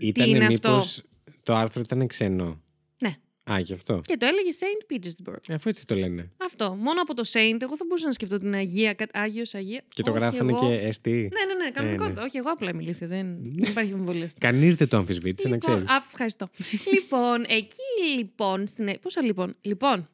[0.00, 1.40] Ήταν είναι μήπως αυτό.
[1.42, 2.62] το άρθρο ήταν ξένο;
[2.98, 3.16] Ναι.
[3.52, 4.00] Α, γι' αυτό.
[4.04, 5.54] Και το έλεγε Saint Petersburg.
[5.54, 6.28] Αφού έτσι το λένε.
[6.36, 6.74] Αυτό.
[6.80, 9.82] Μόνο από το Saint, εγώ θα μπορούσα να σκεφτώ την Αγία, κα- Άγιος, Αγία.
[9.88, 11.08] Και το Όχι, γράφανε εγώ- και ST.
[11.10, 12.20] Ναι, ναι, ναι, κανονικότητα.
[12.20, 12.26] ναι.
[12.26, 13.06] Όχι, εγώ απλά είμαι ηλίθια.
[13.06, 14.28] Δεν, δεν υπάρχει αμφιβολία.
[14.28, 15.90] στο- Κανείς δεν το αμφισβήτησε, να Λοιπόν, ξέρεις.
[15.90, 16.48] α, ευχαριστώ.
[16.94, 18.66] λοιπόν, εκεί λοιπόν.
[18.66, 18.88] Στην...
[18.88, 19.54] ε- Πόσα λοιπόν.
[19.60, 20.08] Λοιπόν.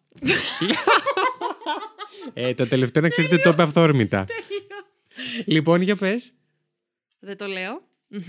[2.35, 4.25] Ε, το τελευταίο να ξέρετε το είπε αυθόρμητα.
[5.45, 6.33] λοιπόν, για πες.
[7.19, 7.83] Δεν το λέω.
[8.09, 8.23] Μμμ.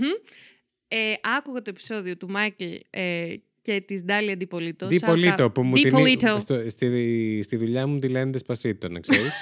[0.87, 4.87] Ε, άκουγα το επεισόδιο του Μάικλ ε, και της Ντάλη Αντιπολίτο.
[4.87, 5.83] Διπολίτο που μου την.
[5.83, 6.39] Διπολίτο.
[6.39, 9.33] στο- στη, στη δουλειά μου τη λένε Δεσπασίτο, να ξέρεις.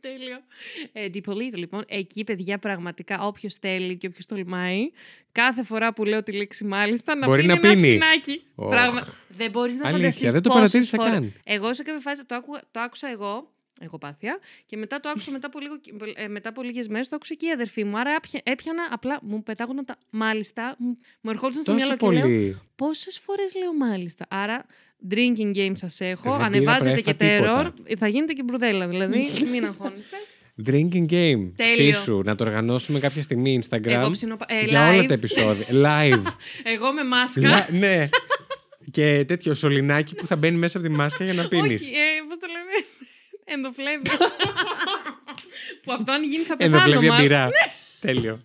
[0.00, 0.36] Τέλειο.
[0.92, 1.84] Ε, Διπολίτο, λοιπόν.
[1.88, 4.90] Εκεί, παιδιά, πραγματικά, όποιος θέλει και όποιος τολμάει,
[5.32, 7.86] κάθε φορά που λέω τη λέξη μάλιστα, να Μπορεί πίνει να ένα πίνει.
[7.88, 8.42] σπινάκι.
[8.54, 8.68] Ωχ.
[8.68, 9.00] Πράγμα...
[9.28, 11.32] Δεν μπορείς να Αλήθεια, φανταστείς δεν το πόσες παρατήρησα φορές- καν.
[11.44, 13.50] Εγώ σε κάποια φάση το, άκουγα, το άκουσα εγώ,
[13.82, 15.74] εγώ πάθια, και μετά το άκουσα μετά από, λίγο,
[16.14, 17.98] ε, μετά από λίγες μέρες, το άκουσε και η αδερφή μου.
[17.98, 22.10] Άρα άπια- έπιανα, απλά μου πετάγονταν τα μάλιστα, μου, μου ερχόντουσαν στο Τόσο μυαλό και
[22.10, 22.60] λέω, πολύ.
[22.76, 24.24] πόσες φορές λέω μάλιστα.
[24.28, 24.64] Άρα,
[25.10, 27.96] drinking game σας έχω, Δεν πήρα ανεβάζετε και πρέφα terror, τίποτα.
[27.98, 30.16] θα γίνετε και μπρουδέλα, δηλαδή, μην αγχώνεστε.
[30.66, 31.52] Drinking game.
[31.56, 31.90] Τέλειο.
[31.90, 32.22] Ψήσου.
[32.24, 33.84] Να το οργανώσουμε κάποια στιγμή Instagram.
[33.86, 35.06] Εγώ ψινοπα- ε, για όλα live.
[35.06, 35.66] τα επεισόδια.
[35.70, 36.22] Live.
[36.74, 37.48] Εγώ με μάσκα.
[37.48, 38.08] Λα- ναι.
[38.90, 41.82] και τέτοιο σωληνάκι που θα μπαίνει μέσα από τη μάσκα για να πίνεις.
[41.82, 42.86] Όχι, ε, πώς το λένε,
[43.52, 44.02] ενδοφλέβη.
[45.82, 46.76] που αυτό αν γίνει θα πεθάνω.
[46.76, 47.26] Ενδοφλέβια μάλλον.
[47.26, 47.48] μπυρά.
[48.00, 48.42] Τέλειο.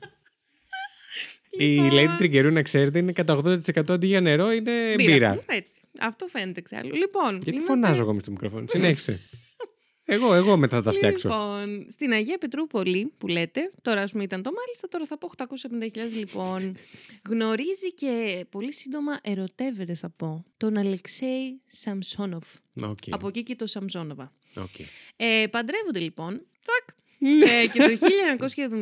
[1.50, 1.92] Η Λοιπόν.
[2.00, 5.44] Lady Τριγκερού, να ξέρετε, είναι κατά 80% αντί για νερό, είναι μπύρα.
[5.46, 5.80] Έτσι.
[6.00, 6.96] Αυτό φαίνεται εξάλλου.
[6.96, 8.65] Λοιπόν, Γιατί είμαστε- φωνάζω εγώ με στο μικρόφωνο.
[8.68, 9.20] Συνέχισε.
[10.06, 11.28] Εγώ, εγώ μετά θα τα φτιάξω.
[11.30, 15.30] Λοιπόν, στην Αγία Πετρούπολη που λέτε, τώρα ας πούμε ήταν το μάλιστα, τώρα θα πω
[15.38, 16.76] 850.000 λοιπόν.
[17.30, 22.46] Γνωρίζει και πολύ σύντομα ερωτεύεται θα πω τον Αλεξέι Σαμσόνοφ.
[22.82, 24.32] Οκ, Από εκεί και το Σαμσόνοβα.
[24.56, 24.80] οκ.
[25.15, 26.41] Ε, παντρεύονται λοιπόν.
[26.62, 27.04] Τσακ.
[27.18, 27.46] Ναι.
[27.62, 28.06] ε, και το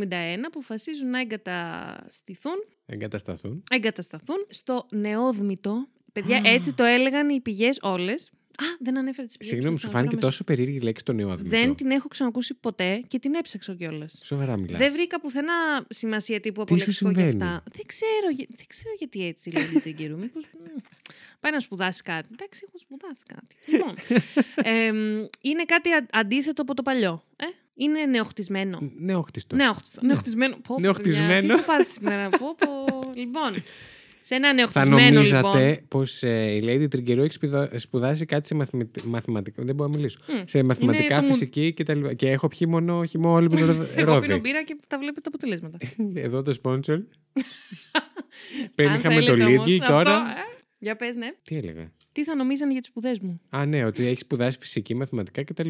[0.09, 0.13] 1971
[0.45, 3.63] αποφασίζουν να εγκαταστηθούν, Εγκατασταθούν.
[3.71, 5.87] εγκατασταθούν στο νεόδμητο.
[6.13, 8.31] Παιδιά, έτσι το έλεγαν οι πηγές όλες.
[8.57, 9.53] Α, δεν ανέφερε τις πηγές.
[9.53, 11.49] Συγγνώμη, σου φάνηκε τόσο περίεργη η λέξη το νεόδμητο.
[11.49, 14.19] Δεν την έχω ξανακούσει ποτέ και την έψαξα κιόλας.
[14.23, 14.79] Σοβαρά μιλάς.
[14.79, 17.63] Δεν βρήκα πουθενά σημασία τύπου Τι σου απολεξικό για συμβαίνει; αυτά.
[17.75, 20.17] Δεν ξέρω, για- δεν ξέρω γιατί έτσι λέει την καιρού.
[20.17, 20.79] Μήπως μ,
[21.39, 22.27] πάει να σπουδάσει κάτι.
[22.31, 23.55] Εντάξει, έχω σπουδάσει κάτι.
[23.65, 23.93] Λοιπόν,
[24.87, 27.23] εμ, είναι κάτι α- αντίθετο από το παλιό.
[27.35, 28.91] Ε; Είναι νεοχτισμένο.
[28.97, 29.55] Νεόχτιστο.
[29.55, 30.07] Νεοχτισμένο.
[30.07, 30.53] Νεοχτισμένο.
[30.55, 31.47] Πω, πω, παιδιά, Νεοχτισμένο.
[31.47, 32.29] Τι έχω πάθει σήμερα.
[32.29, 33.11] Πω, πω.
[33.15, 33.51] Λοιπόν,
[34.25, 35.87] σε ένα Θα νεοχτισμένο νομίζατε λοιπόν.
[35.87, 39.63] πως η Lady Τριγκερού έχει σπουδα- σπουδάσει κάτι σε μαθηματι- μαθηματικά.
[39.63, 40.19] Δεν μπορώ να μιλήσω.
[40.27, 40.41] Μμ.
[40.45, 42.13] Σε μαθηματικά, το μου- φυσική και τα λοιπά.
[42.13, 44.39] Και έχω πιει μόνο χυμό όλη μου Εγώ πίνω ρόδι.
[44.39, 45.77] μπύρα και τα βλέπετε τα αποτελέσματα.
[46.27, 46.97] Εδώ το sponsor.
[48.75, 50.11] Πριν Αν είχαμε το θέλετε όμως, Lidl, αυτό, τώρα.
[50.11, 50.21] ε,
[50.79, 51.27] Για πες, ναι.
[51.43, 54.95] Τι έλεγα; Τι θα νομίζανε για τις σπουδές μου; Α, ναι, ότι έχει σπουδάσει φυσική,
[54.95, 55.67] μαθηματικά κτλ.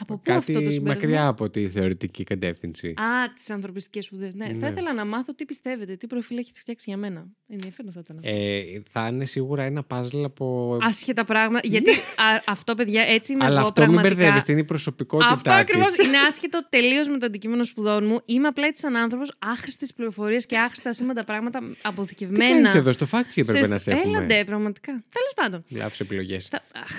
[0.00, 2.88] Από πού Κάτι αυτό το συμπέρασμα; μακριά από τη θεωρητική κατεύθυνση.
[2.88, 4.34] Α, τις ανθρωπιστικές σπουδές.
[4.34, 4.46] Ναι.
[4.46, 4.58] Ναι.
[4.58, 7.26] θα ήθελα να μάθω τι πιστεύετε, τι προφίλ έχετε φτιάξει για μένα.
[7.48, 8.18] Ενδιαφέρον θα ήταν.
[8.22, 10.76] Ε, θα είναι σίγουρα ένα puzzle από.
[10.82, 11.68] Άσχετα πράγματα.
[11.68, 14.14] Γιατί α, αυτό, παιδιά, έτσι είμαι Αλλά εγώ αυτό μην πραγματικά.
[14.16, 15.96] μπερδεύεστε, είναι η προσωπικότητά Αυτό ακριβώς της.
[16.06, 18.18] είναι άσχετο τελείως με το αντικείμενο σπουδών μου.
[18.24, 22.48] Είμαι απλά έτσι σαν άνθρωπος, άχρηστε πληροφορίε και άχρηστα σήμαντα πράγματα Τι αποθηκευμένα.
[22.54, 24.16] κάνεις εδώ, στο fact και έπρεπε σε- να σε έχουμε.
[24.16, 24.92] Έλαντε, πραγματικά.
[24.92, 25.64] Τέλος πάντων.
[25.68, 26.46] Λάθος επιλογές.
[26.46, 26.60] Θα...
[26.82, 26.90] Αχ,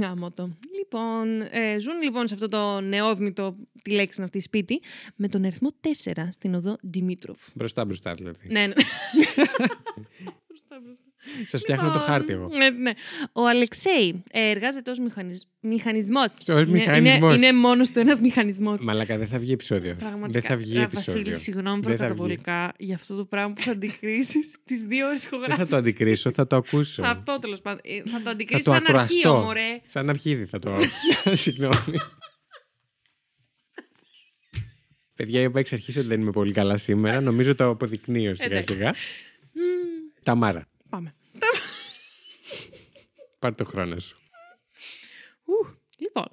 [0.00, 0.50] γάμο το.
[0.80, 4.80] Λοιπόν, ε, ζουν λοιπόν σε αυτό το νεόδμητο, τη λέξη είναι αυτή, σπίτι,
[5.16, 5.88] με τον αριθμό 4
[6.30, 7.38] στην οδό Δημήτροφ.
[7.54, 8.48] Μπροστά μπροστά δηλαδή.
[8.48, 8.74] Ναι, ναι.
[10.84, 11.48] Μπροστά, μπροστά.
[11.48, 12.48] Σα φτιάχνω το Λοιπόν, χάρτη εγώ.
[12.56, 12.90] Ναι, ναι.
[13.32, 15.48] Ο Αλεξέη ε, εργάζεται ως μηχανισ...
[15.60, 16.24] μηχανισμός.
[16.48, 17.36] Ως Είναι- μηχανισμός.
[17.36, 18.80] Είναι, είναι μόνος του ένας μηχανισμός.
[18.80, 19.94] Μαλάκα, δεν θα βγει επεισόδιο.
[19.94, 20.40] Πραγματικά.
[20.40, 21.20] Δεν θα βγει Α, επεισόδιο.
[21.22, 21.96] Βασίλη, συγγνώμη Δεν θα βγει.
[21.96, 25.70] προκαταβολικά για αυτό το πράγμα που θα αντικρίσεις τις δύο ώρες Δεν θα ηχογράφησης.
[25.70, 27.02] το αντικρίσω, θα το ακούσω.
[27.04, 27.80] Αυτό τέλος πάντων.
[27.84, 29.46] Ε, Θα το θα αντικρίσεις το σαν αρχείο, ακουραστώ.
[29.46, 29.80] μωρέ.
[29.86, 30.74] Σαν αρχίδι θα το.
[31.44, 31.98] Συγγνώμη.
[35.16, 37.20] Παιδιά, είπα εξ αρχής ότι δεν είμαι πολύ καλά σήμερα.
[37.20, 38.72] Νομίζω το αποδεικνύω σιγά Εντάξει.
[38.72, 38.94] σιγά.
[40.22, 41.14] Ταμάρα, Πάμε.
[43.38, 44.18] πάρ το χρόνος σου.
[45.44, 46.26] Ου, λοιπόν,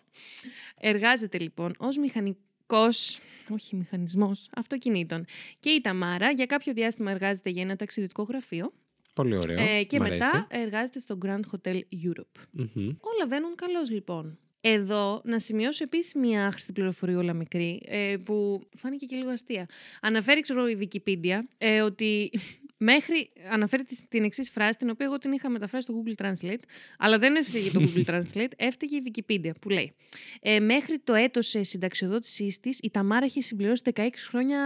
[0.79, 5.25] εργάζεται λοιπόν ως μηχανικός, όχι μηχανισμός, αυτοκινήτων.
[5.59, 8.73] Και η Ταμάρα για κάποιο διάστημα εργάζεται για ένα ταξιδιωτικό γραφείο
[9.13, 9.57] Πολύ ωραίο.
[9.63, 10.45] ε, και Μ' μετά αρέσει.
[10.49, 12.41] εργάζεται στο Grand Hotel Europe.
[12.51, 12.87] Μμμ.
[13.01, 14.39] Όλα βαίνουν καλώς λοιπόν.
[14.61, 19.65] Εδώ να σημειώσω επίσης μία άχρηστη πληροφοριούλα μικρή, ε, που φάνηκε και λίγο αστεία.
[20.01, 22.31] Αναφέρει, ξέρω, η Wikipedia ε, ότι
[22.77, 23.29] μέχρι.
[23.51, 26.61] Αναφέρει τις- την εξής φράση, την οποία εγώ την είχα μεταφράσει στο Google Translate,
[26.97, 29.93] αλλά δεν έφταιγε το Google Translate, έφταιγε η Wikipedia που λέει.
[30.41, 34.59] Ε, μέχρι το έτος συνταξιοδότησής της, η Ταμάρα έχει συμπληρώσει 16 χρόνια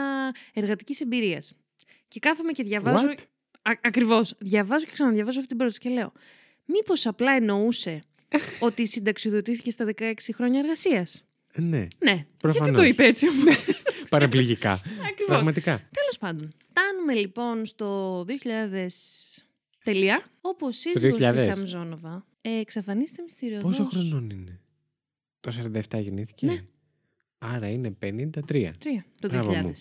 [0.54, 1.54] εργατικής εμπειρίας.
[2.08, 3.08] Και κάθομαι και διαβάζω.
[3.08, 3.18] What?
[3.82, 4.34] Ακριβώς.
[4.40, 6.12] Διαβάζω και ξαναδιαβάζω αυτή την πρόταση και λέω.
[6.66, 8.04] Μήπως απλά εννοούσε
[8.60, 12.26] ότι συνταξιοδοτήθηκε στα 16 χρόνια εργασίας; Ε, Ναι, Ναι.
[12.38, 12.68] Προφανώς.
[12.68, 13.68] Γιατί το είπε έτσι όμως;
[14.12, 14.72] παραπληγικά.
[14.72, 15.26] Ακριβώς.
[15.28, 15.78] Πραγματικά.
[15.92, 16.54] Τέλος πάντων.
[16.70, 18.88] Φτάνουμε λοιπόν στο 2000.
[19.84, 20.24] Τελεία.
[20.42, 21.34] Όπου ο σύζυγος 2000.
[21.36, 23.78] της Σαμζόνοβα ε, εξαφανίζεται μυστηριωδώς.
[23.78, 24.60] Πόσο χρονών είναι;
[25.40, 25.52] Το
[25.92, 26.46] 47 γεννήθηκε.
[26.46, 26.64] Ναι.
[27.38, 28.42] Άρα είναι 53.
[28.46, 28.74] Τρία,
[29.20, 29.30] το 2000.
[29.30, 29.72] Μπράβο μου.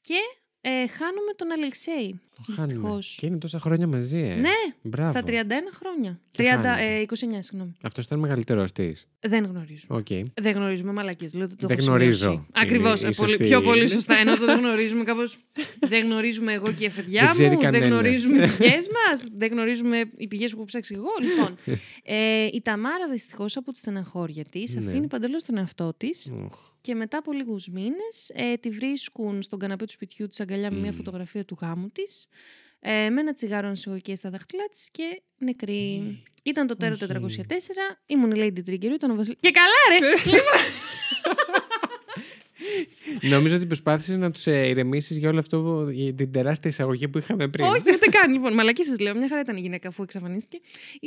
[0.00, 0.18] Και
[0.68, 2.20] ε, χάνουμε τον Αλεξέη.
[2.54, 2.66] Χάνουμε.
[2.74, 3.16] Δυστυχώς.
[3.20, 4.34] Και είναι τόσα χρόνια μαζί, ε.
[4.34, 4.50] Ναι,
[4.82, 5.10] Μπράβο.
[5.10, 5.32] στα 31
[5.74, 6.20] χρόνια.
[6.30, 6.84] Και 30, χάνεται.
[6.84, 7.72] ε, 29, συγγνώμη.
[7.82, 8.92] Αυτός ήταν μεγαλύτερο τη.
[9.20, 9.86] Δεν γνωρίζω.
[9.88, 10.06] Οκ.
[10.34, 11.34] Δεν γνωρίζουμε μαλακίες.
[11.34, 12.18] Λέω ότι το Δεν έχω γνωρίζω.
[12.30, 12.46] σημειώσει.
[12.52, 13.00] Ακριβώς.
[13.02, 14.14] Είναι η ε, πολύ, σωστή- πιο πολύ σωστά.
[14.14, 15.38] Ενώ το δεν γνωρίζουμε κάπως...
[15.80, 17.60] δεν γνωρίζουμε εγώ και η εφεδιά Δεν ξέρει μου.
[17.60, 17.88] Δεν κανένας.
[17.88, 19.24] γνωρίζουμε οι πηγές μας.
[19.36, 21.08] δεν γνωρίζουμε οι πηγές που ψάξει εγώ.
[21.20, 21.56] Λοιπόν,
[22.04, 24.86] ε, η Ταμάρα δυστυχώς από τη στεναχώρια της Ναι.
[24.90, 26.70] αφήνει παντελώς τον εαυτό της Οχ.
[26.86, 30.78] Και μετά από λίγους μήνες ε, τη βρίσκουν στον καναπέ του σπιτιού της αγκαλιά με
[30.78, 30.96] μια Μμ.
[30.96, 32.28] φωτογραφία του γάμου της
[32.80, 36.02] ε, με ένα τσιγάρο ανησυχοκέ στα δάχτυλά της και νεκρή.
[36.42, 37.44] Ήταν το τέρο Όχι.
[37.48, 37.52] 404,
[38.06, 39.38] ήμουν η Lady Trigger, ήταν ο Βασίλης.
[39.40, 39.98] Και καλά ρε!
[43.20, 47.48] Νομίζω ότι προσπάθησε να τους ηρεμήσεις για όλο αυτό, για την τεράστια εισαγωγή που είχαμε
[47.48, 47.64] πριν.
[47.66, 48.32] Όχι, ούτε καν.
[48.32, 49.14] Λοιπόν, μαλακή σας λέω.
[49.16, 50.58] Μια χαρά ήταν η γυναίκα αφού εξαφανίστηκε.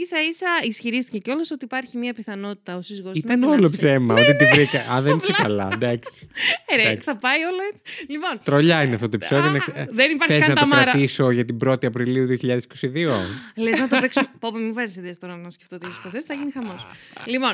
[0.10, 4.46] σα ίσα ισχυρίστηκε κιόλας ότι υπάρχει μια πιθανότητα ο σύζυγός Ήταν όλο ψέμα ότι τη
[4.46, 4.80] βρήκα.
[4.94, 5.70] Α, δεν είσαι καλά.
[5.74, 6.28] Εντάξει.
[6.66, 7.10] Ε, ρε, Εντάξει.
[7.10, 8.06] θα πάει όλο έτσι.
[8.12, 9.46] Λοιπόν, Τρολιά είναι αυτό το επεισόδιο.
[9.50, 10.92] Α, να ξε- δεν υπάρχει Θες καν να το Ταμάρα.
[10.92, 13.20] κρατήσω για την 1η Απριλίου 2022.
[13.56, 14.22] λες να το παίξω.
[14.40, 16.86] Πω, πω, μην βάζεις ιδέες τώρα να σκεφτώ τις υποθέσεις, θα γίνει χαμός.
[17.26, 17.54] λοιπόν,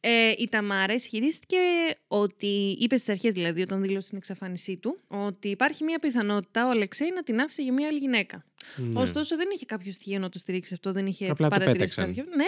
[0.00, 1.56] ε, η Ταμάρα ισχυρίστηκε
[2.08, 6.70] ότι, είπε στις αρχές δηλαδή, όταν δήλωσε την εξαφάνισή του, ότι υπάρχει μια πιθανότητα ο
[6.70, 8.44] Αλεξέη να την άφησε για μια άλλη γυναίκα.
[8.76, 9.00] Ναι.
[9.00, 12.14] Ωστόσο, δεν είχε κάποιο στοιχείο να το στηρίξει αυτό, δεν είχε Απλά το παρατηρήσει πέταξαν.
[12.14, 12.36] κάποιο.
[12.36, 12.44] Ναι,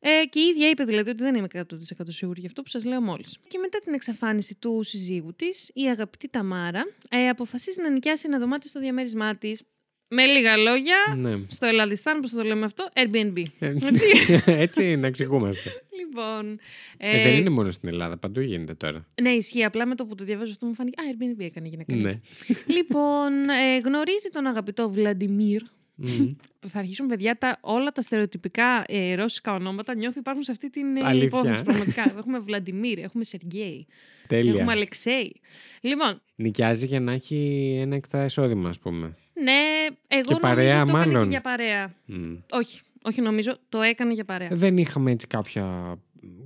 [0.00, 1.62] ε, και η ίδια είπε δηλαδή ότι δεν είμαι 100%
[2.08, 3.38] σίγουρη για αυτό που σας λέω μόλις.
[3.46, 8.38] Και μετά την εξαφάνιση του συζύγου της, η αγαπητή Ταμάρα ε, αποφασίζει να νοικιάσει ένα
[8.38, 9.62] δωμάτιο στο διαμέρισμά της.
[10.08, 11.36] Με λίγα λόγια, Ναι.
[11.48, 13.42] στο Ελλαδιστάν, πώς το λέμε αυτό, Airbnb.
[13.58, 14.06] Ε, Έτσι.
[14.66, 15.70] Έτσι να εξηγούμαστε.
[15.98, 16.58] λοιπόν.
[16.96, 19.06] Ε, δεν είναι μόνο στην Ελλάδα, παντού γίνεται τώρα.
[19.22, 19.64] Ναι, ισχύει.
[19.64, 21.00] Απλά με το που το διαβάζω αυτό μου φάνηκε.
[21.02, 21.94] Α, Airbnb έκανε η γυναίκα.
[21.94, 22.20] Ναι.
[22.76, 25.62] λοιπόν, ε, γνωρίζει τον αγαπητό Βλαντιμίρ.
[25.98, 26.32] Μμμ.
[26.60, 30.70] που θα αρχίσουν παιδιά τα, όλα τα στερεοτυπικά ε, ρώσικα ονόματα νιώθω υπάρχουν σε αυτή
[30.70, 31.26] την ε, Αλήθεια.
[31.26, 32.14] υπόθεση πραγματικά.
[32.18, 33.86] έχουμε Βλαντιμίρ, έχουμε Σεργέη,
[34.30, 34.66] έχουμε Τέλεια.
[34.70, 35.40] Αλεξέη.
[35.80, 39.14] Λοιπόν, Νοικιάζει για να έχει ένα εκτά εισόδημα, ας πούμε.
[39.42, 41.22] Ναι, εγώ Και παρέα, νομίζω το έκανε μάλλον.
[41.22, 41.94] και για παρέα.
[42.04, 42.34] Μμ.
[42.50, 44.48] Όχι, όχι νομίζω, το έκανε για παρέα.
[44.52, 45.96] Δεν είχαμε έτσι κάποια,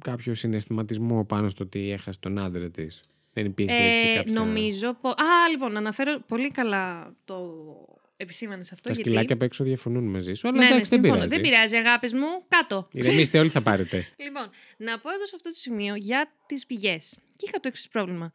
[0.04, 3.00] κάποιο συναισθηματισμό πάνω στο ότι έχασε τον άντρα της.
[3.32, 4.32] Δεν υπήρχε έτσι Ε, κάποια...
[4.32, 4.94] νομίζω.
[5.00, 7.44] πο- Α, λοιπόν, αναφέρω πολύ καλά το
[8.16, 8.74] επισήμανε αυτό.
[8.82, 9.00] Τα γιατί...
[9.00, 11.14] σκυλάκια απ' έξω διαφωνούν μαζί σου, αλλά Ναι, ναι, εντάξει, δεν συμφωνώ.
[11.24, 11.34] πειράζει.
[11.40, 12.26] Δεν πειράζει, αγάπης μου.
[12.48, 12.88] Κάτω.
[12.92, 14.06] Ηρεμήστε, όλοι θα πάρετε.
[14.16, 17.18] Λοιπόν, να πω εδώ σε αυτό το σημείο για τις πηγές.
[17.36, 18.32] Και είχα το εξής πρόβλημα.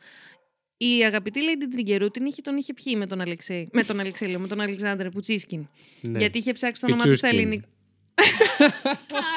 [0.78, 3.70] Η αγαπητή Lady Τριγκερού την είχε, τον είχε πιει με τον Αλεξέη.
[3.72, 5.68] Με τον Αλεξέη, λέω, με τον Αλεξάνδρε Πουτσίσκιν.
[6.02, 6.20] Ναι.
[6.20, 7.48] Γιατί είχε ψάξει το όνομα του στα Πιτσούσκιν.
[7.48, 7.68] ελληνικά.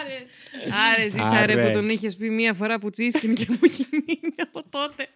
[0.01, 0.27] Άρε,
[0.95, 1.67] άρε, ζήσαρε Άρε.
[1.67, 5.09] που τον είχες πει μία φορά Πουτσίσκιν και μου έχει μείνει από τότε.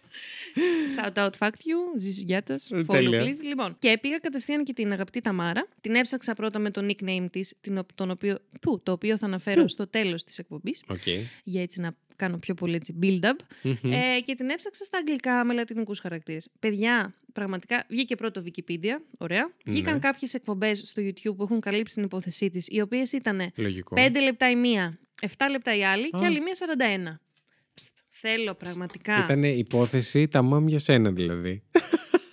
[0.97, 2.55] Shout out fact you, ζήσει γιάτα.
[2.69, 3.21] Follow Τέλεια.
[3.23, 3.41] please.
[3.43, 5.67] Λοιπόν, και πήγα κατευθείαν και την αγαπητή Ταμάρα.
[5.81, 7.53] Την έψαξα πρώτα με το nickname της,
[7.95, 11.07] τον οποίο, που, το οποίο θα αναφέρω στο τέλος της εκπομπής Οκ.
[11.43, 13.35] για έτσι να κάνω πιο πολύ έτσι build-up.
[13.61, 13.91] Μμμ.
[13.91, 16.49] Ε, και την έψαξα στα αγγλικά με λατινικούς χαρακτήρες.
[16.59, 19.51] Παιδιά, πραγματικά βγήκε πρώτο Wikipedia, ωραία.
[19.65, 19.99] Βγήκαν Ναι.
[19.99, 23.95] κάποιες εκπομπές στο YouTube που έχουν καλύψει την υπόθεσή της, οι οποίες ήταν Λογικό.
[23.95, 26.27] 5 λεπτά η μία, 7 λεπτά η άλλη και Α.
[26.27, 27.19] άλλη μία 41.
[27.73, 29.17] Ψτ, θέλω πραγματικά.
[29.23, 31.63] Ήταν υπόθεση τα μαμ για σένα δηλαδή.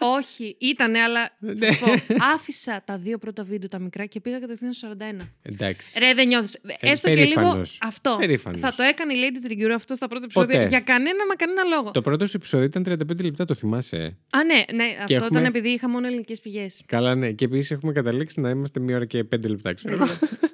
[0.03, 1.73] Όχι, ήτανε, αλλά Ναι.
[1.73, 4.89] θα σου πω, άφησα τα δύο πρώτα βίντεο τα μικρά και πήγα κατευθείαν στο
[5.21, 5.29] 41.
[5.43, 5.99] Εντάξει.
[5.99, 6.55] Ρε, δεν νιώθεις.
[6.55, 7.79] Ε, Έστω και λίγο περήφανος.
[7.83, 8.17] αυτό.
[8.19, 8.61] Περήφανος.
[8.61, 10.69] Θα το έκανε η Lady Trigger αυτό στα πρώτα επεισόδια Ποτέ.
[10.69, 11.91] για κανένα μα κανένα λόγο.
[11.91, 13.97] Το πρώτο σου επεισόδιο ήταν 35 λεπτά, το θυμάσαι.
[13.97, 16.83] ε; Α, ναι, ναι αυτό έχουμε- ήταν επειδή είχα μόνο ελληνικές πηγές.
[16.87, 17.31] Καλά, ναι.
[17.33, 20.07] Και επίσης έχουμε καταλήξει να είμαστε μία ώρα και πέντε λεπτά, ξέρω.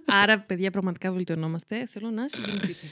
[0.07, 1.87] Άρα, παιδιά, πραγματικά βελτιωνόμαστε.
[1.93, 2.87] Θέλω να συγκινηθείτε.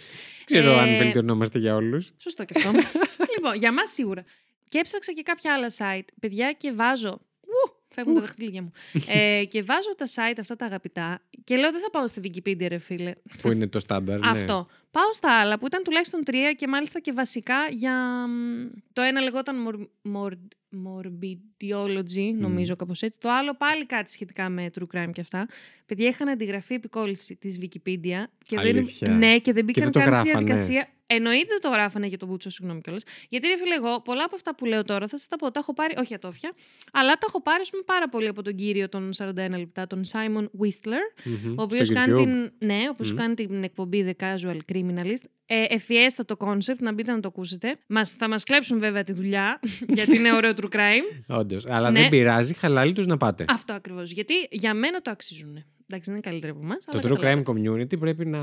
[0.45, 2.13] ξέρω Ε, αν βελτιωνόμαστε για όλους.
[2.17, 2.71] Σωστό και αυτό.
[3.37, 4.25] λοιπόν, για μας σίγουρα.
[4.69, 6.05] Και έψαξα και κάποια άλλα site.
[6.21, 7.21] Παιδιά, και βάζω.
[7.41, 8.73] Ου, φεύγουν τα δαχτυλίδια μου.
[9.09, 11.21] ε, και βάζω τα site αυτά τα αγαπητά.
[11.45, 13.15] Και λέω, δεν θα πάω στη Wikipedia, ρε φίλε.
[13.43, 14.19] Που είναι το στάνταρ.
[14.21, 14.29] ναι.
[14.29, 14.67] Αυτό.
[14.91, 18.27] Πάω στα άλλα που ήταν τουλάχιστον τρία και μάλιστα και βασικά για.
[18.27, 20.49] μ, Το ένα λεγόταν mor- mor-
[20.87, 23.19] Morbidiology, νομίζω κάπως έτσι.
[23.21, 25.47] Το άλλο πάλι κάτι σχετικά με true crime και αυτά.
[25.87, 28.25] Παιδιά είχαν αντιγραφεί επικόλληση της Wikipedia.
[28.45, 29.09] Και Αλήθεια.
[29.09, 30.45] δεν, ναι, και δεν μπήκαν δεν το καν στη γράφανε.
[30.45, 30.89] διαδικασία.
[31.07, 33.03] Εννοείται το γράφανε για τον Μπούτσο, συγγνώμη κιόλας.
[33.29, 35.51] Γιατί ρε φίλε, εγώ πολλά από αυτά που λέω τώρα θα σας τα πω.
[35.51, 36.53] Τα έχω πάρει, όχι ατόφια,
[36.93, 40.03] αλλά τα έχω πάρει ας πούμε, πάρα πολύ από τον κύριο των 41 λεπτά, τον
[40.13, 41.55] Simon Whistler, Μμμ.
[41.59, 42.25] ο οποίος Στο κάνει, YouTube.
[42.25, 43.17] την, ναι, ο οποίος Μμμ.
[43.19, 45.25] κάνει την εκπομπή The Casual Criminalist.
[45.47, 47.77] Ε, ευφυέστατο concept, να μπείτε να το ακούσετε.
[47.87, 49.61] Μας, θα μας κλέψουν βέβαια τη δουλειά,
[49.97, 51.37] γιατί είναι ωραίο true crime.
[51.39, 51.67] Όντως.
[51.67, 52.01] Αλλά Ναι.
[52.01, 53.45] δεν πειράζει, χαλάλι τους να πάτε.
[53.49, 54.11] Αυτό ακριβώς.
[54.11, 55.65] Γιατί για μένα το αξίζουν.
[55.87, 56.85] Εντάξει, δεν είναι καλύτερα από εμάς.
[56.85, 58.39] Το true crime community πρέπει να.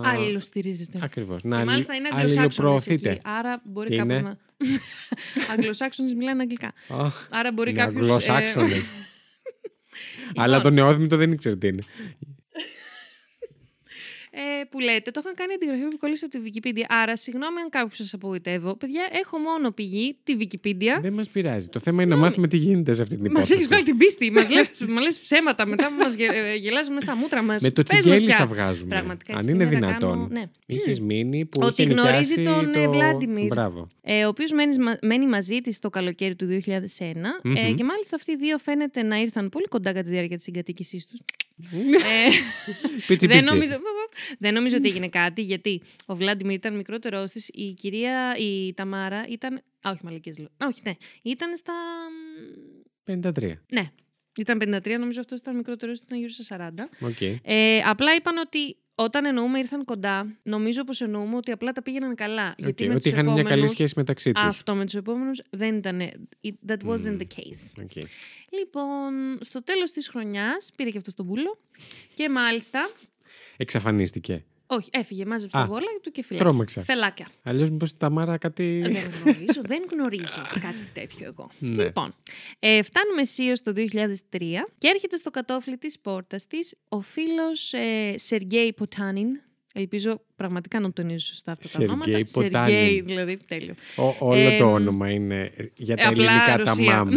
[0.00, 0.98] Αλληλοστηρίζεστε.
[1.02, 1.42] Ακριβώς.
[1.42, 3.10] Και Να μάλιστα είναι αγγλοσάξονες αλληλοπροωθείτε.
[3.10, 3.20] εκεί.
[3.24, 4.36] Άρα μπορεί Τι κάποιο είναι; να.
[5.52, 6.72] Αγγλοσάξονες μιλάνε αγγλικά.
[6.88, 8.02] Αχ, Άρα μπορεί είναι κάποιος.
[8.02, 8.90] Αγγλοσάξονες.
[10.42, 11.82] Αλλά το νεόδημητο δεν ήξερε τι είναι.
[14.38, 16.84] Ε, που λέτε, το είχαν κάνει αντιγραφή που κολλήσει από τη Wikipedia.
[16.88, 18.74] Άρα, συγγνώμη αν κάποιο σας απογοητεύω.
[18.76, 21.00] Παιδιά, έχω μόνο πηγή, τη Wikipedia.
[21.00, 21.68] Δεν μας πειράζει.
[21.68, 23.52] Το θέμα είναι να μάθουμε τι γίνεται σε αυτή την Μας υπόθεση.
[23.52, 24.30] έχεις βγάλει την πίστη.
[24.30, 26.06] Μας λε ψέματα μετά που μα
[26.56, 27.62] γελάζει μέσα στα μούτρα μας.
[27.62, 28.88] Με το τσιγκέλι τα βγάζουμε.
[28.88, 30.10] Πραγματικά, Αν έτσι είναι σήμερα δυνατόν.
[30.10, 30.44] κάνω- ναι.
[30.66, 32.90] Είχες μείνει που Ότι είχε γνωρίζει νοικιάσει τον, ε, το...
[32.92, 33.46] Βλάντιμιρ.
[33.46, 33.88] Μπράβο.
[34.02, 37.40] Ε, ο οποίος μένει, μα- μένει μαζί της το καλοκαίρι του 2001.
[37.42, 37.74] Ε, Μμμ.
[37.74, 41.06] και μάλιστα αυτοί οι δύο φαίνεται να ήρθαν πολύ κοντά κατά τη διάρκεια της συγκατοίκησής
[41.06, 41.18] τους.
[41.62, 42.28] Ε,
[43.06, 43.54] Πίτσι δεν, πίτσι.
[43.54, 43.76] νομίζω,
[44.38, 49.24] δεν νομίζω ότι έγινε κάτι, γιατί ο Βλάντιμιρ ήταν μικρότερό της, η κυρία, η Ταμάρα
[49.28, 49.54] ήταν.
[49.56, 50.48] Α, όχι, μαλακίες λέω.
[50.56, 50.92] Α, όχι, ναι.
[51.22, 51.72] Ήταν στα.
[53.04, 53.52] 53.
[53.68, 53.90] Ναι.
[54.38, 56.88] Ήταν 53, νομίζω αυτός ήταν μικρότερος, ήταν γύρω στα 40.
[57.00, 57.20] Οκ.
[57.42, 62.14] Ε, απλά είπαν ότι όταν εννοούμε ήρθαν κοντά, νομίζω πως εννοούμε ότι απλά τα πήγαιναν
[62.14, 62.48] καλά.
[62.48, 64.42] Οκ, Γιατί με Ότι τους είχαν μια καλή επόμενους- σχέση μεταξύ τους.
[64.44, 66.00] Αυτό με τους επόμενους δεν ήταν.
[66.44, 67.84] it- That wasn't the case.
[68.50, 71.58] Λοιπόν, στο τέλος της χρονιάς πήρε και αυτός τον πούλο.
[72.14, 72.90] Και μάλιστα.
[73.56, 74.44] Εξαφανίστηκε.
[74.66, 76.46] Όχι, έφυγε, μάζεψε Α, τα γόλα του και φυλάκια.
[76.48, 76.82] Τρόμαξα.
[76.82, 77.26] Φελάκια.
[77.42, 78.80] Αλλιώς μήπως η Ταμάρα κάτι.
[78.82, 81.50] δεν γνωρίζω, δεν γνωρίζω κάτι τέτοιο εγώ.
[81.58, 81.84] Ναι.
[81.84, 82.14] Λοιπόν,
[82.58, 88.14] ε, φτάνουμε αισίως το 2003 και έρχεται στο κατόφλι της πόρτας της ο φίλος ε,
[88.18, 89.28] Σεργέη Ποτάνιν.
[89.78, 92.30] Ελπίζω πραγματικά να τονίζω σωστά αυτά τα Σεργέη ονόματα.
[92.32, 92.74] Ποτάνιν.
[92.74, 93.74] Σεργέη, δηλαδή, τέλειο.
[93.96, 97.04] Ο- όλο Ε, το όνομα είναι για τα Ε, απλά ελληνικά τα Ρωσία.
[97.04, 97.14] μάμ.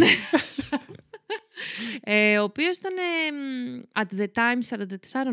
[2.00, 4.78] ε, ο οποίος ήταν ε, μ, at the time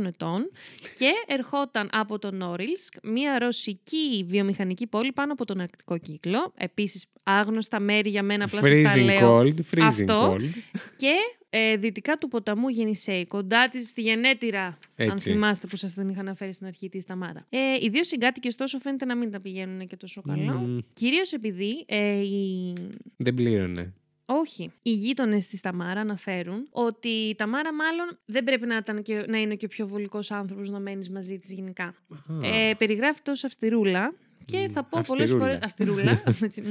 [0.01, 0.51] 44 ετών
[0.97, 6.53] και ερχόταν από το Νόριλσκ, μια ρωσική βιομηχανική πόλη πάνω από τον Αρκτικό κύκλο.
[6.58, 9.39] Επίσης άγνωστα μέρη για μένα, απλά σας τα Freezing λέω.
[9.39, 10.34] cold, freezing Αυτό.
[10.34, 10.49] cold.
[10.95, 11.13] Και
[11.49, 14.65] ε, δυτικά του ποταμού Γενισέη, κοντά της στη Γενέτειρα.
[14.65, 15.32] Αν Έτσι.
[15.32, 17.45] θυμάστε που σας την είχα αναφέρει στην αρχή τη Ταμάρα.
[17.49, 20.53] Ε, οι δύο συγκάτοικε τόσο φαίνεται να μην τα πηγαίνουν και τόσο καλά.
[20.53, 20.80] Μμμ.
[20.93, 22.73] Κυρίως επειδή ε, οι...
[23.17, 23.93] Δεν πλήρωνε.
[24.30, 24.72] Όχι.
[24.84, 29.38] Οι γείτονες της Ταμάρα αναφέρουν ότι η Ταμάρα μάλλον δεν πρέπει να, ήταν και, να
[29.38, 31.84] είναι και ο πιο βολικός άνθρωπος να μένεις μαζί της γενικά.
[31.84, 34.13] Α, Ε, περιγράφεται ως αυστηρούλα
[34.46, 35.46] και θα πω πολλές αυστηρούλα.
[35.45, 35.60] φορές.
[35.63, 36.24] Αυστηρούλα.
[36.46, 36.66] έτσι, μμ.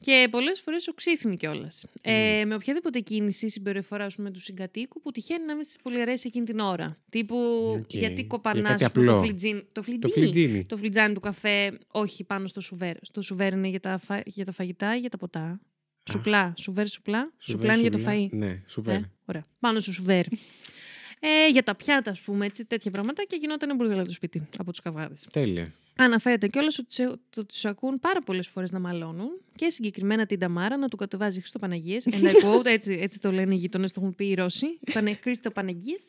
[0.00, 1.86] και πολλές φορές οξύθμη κιόλας.
[2.02, 6.00] Ε, με οποιαδήποτε κίνηση συμπεριφορά ας πούμε, του συγκατοίκου που τυχαίνει να μην τη πολύ
[6.00, 6.96] αρέσει εκείνη την ώρα.
[7.10, 7.36] Τύπου
[7.80, 7.92] Οκ.
[7.94, 9.22] γιατί Για κοπανάς κάτι το απλό.
[9.22, 9.60] φλιτζίνι.
[9.60, 10.12] Το Το φλιτζίνι.
[10.12, 10.64] φλιτζίνι.
[10.66, 12.96] Το φλιτζάνι του καφέ, όχι πάνω στο σουβέρ.
[13.02, 14.22] Στο σουβέρ είναι για τα, φα...
[14.24, 15.60] για τα φαγητά ή για τα ποτά.
[16.10, 16.54] Σουπλά.
[16.58, 17.32] Σουβέρ, σουπλά.
[17.38, 18.14] Σουπλά είναι για το σουβλά.
[18.14, 18.28] φαΐ.
[18.30, 18.94] Ναι, σουβέρ.
[18.94, 19.44] Ε, ωραία.
[19.60, 20.24] Πάνω στο σουβέρ.
[21.20, 24.70] ε, για τα πιάτα, ας πούμε, έτσι, τέτοια πράγματα και γινόταν μπουρδέλα το σπίτι από
[24.70, 25.26] τους καβάδες.
[25.32, 25.72] Τέλεια.
[25.98, 30.38] Αναφέρεται κιόλας ότι σε- το του ακούν πάρα πολλές φορές να μαλώνουν και συγκεκριμένα την
[30.38, 32.06] Ταμάρα να του κατεβάζει Χριστό Παναγίες.
[32.10, 34.66] And I quote, έτσι, έτσι το λένε οι γείτονε, το έχουν πει οι Ρώσοι.
[34.92, 36.00] Πανε Χρήστο Παναγίες.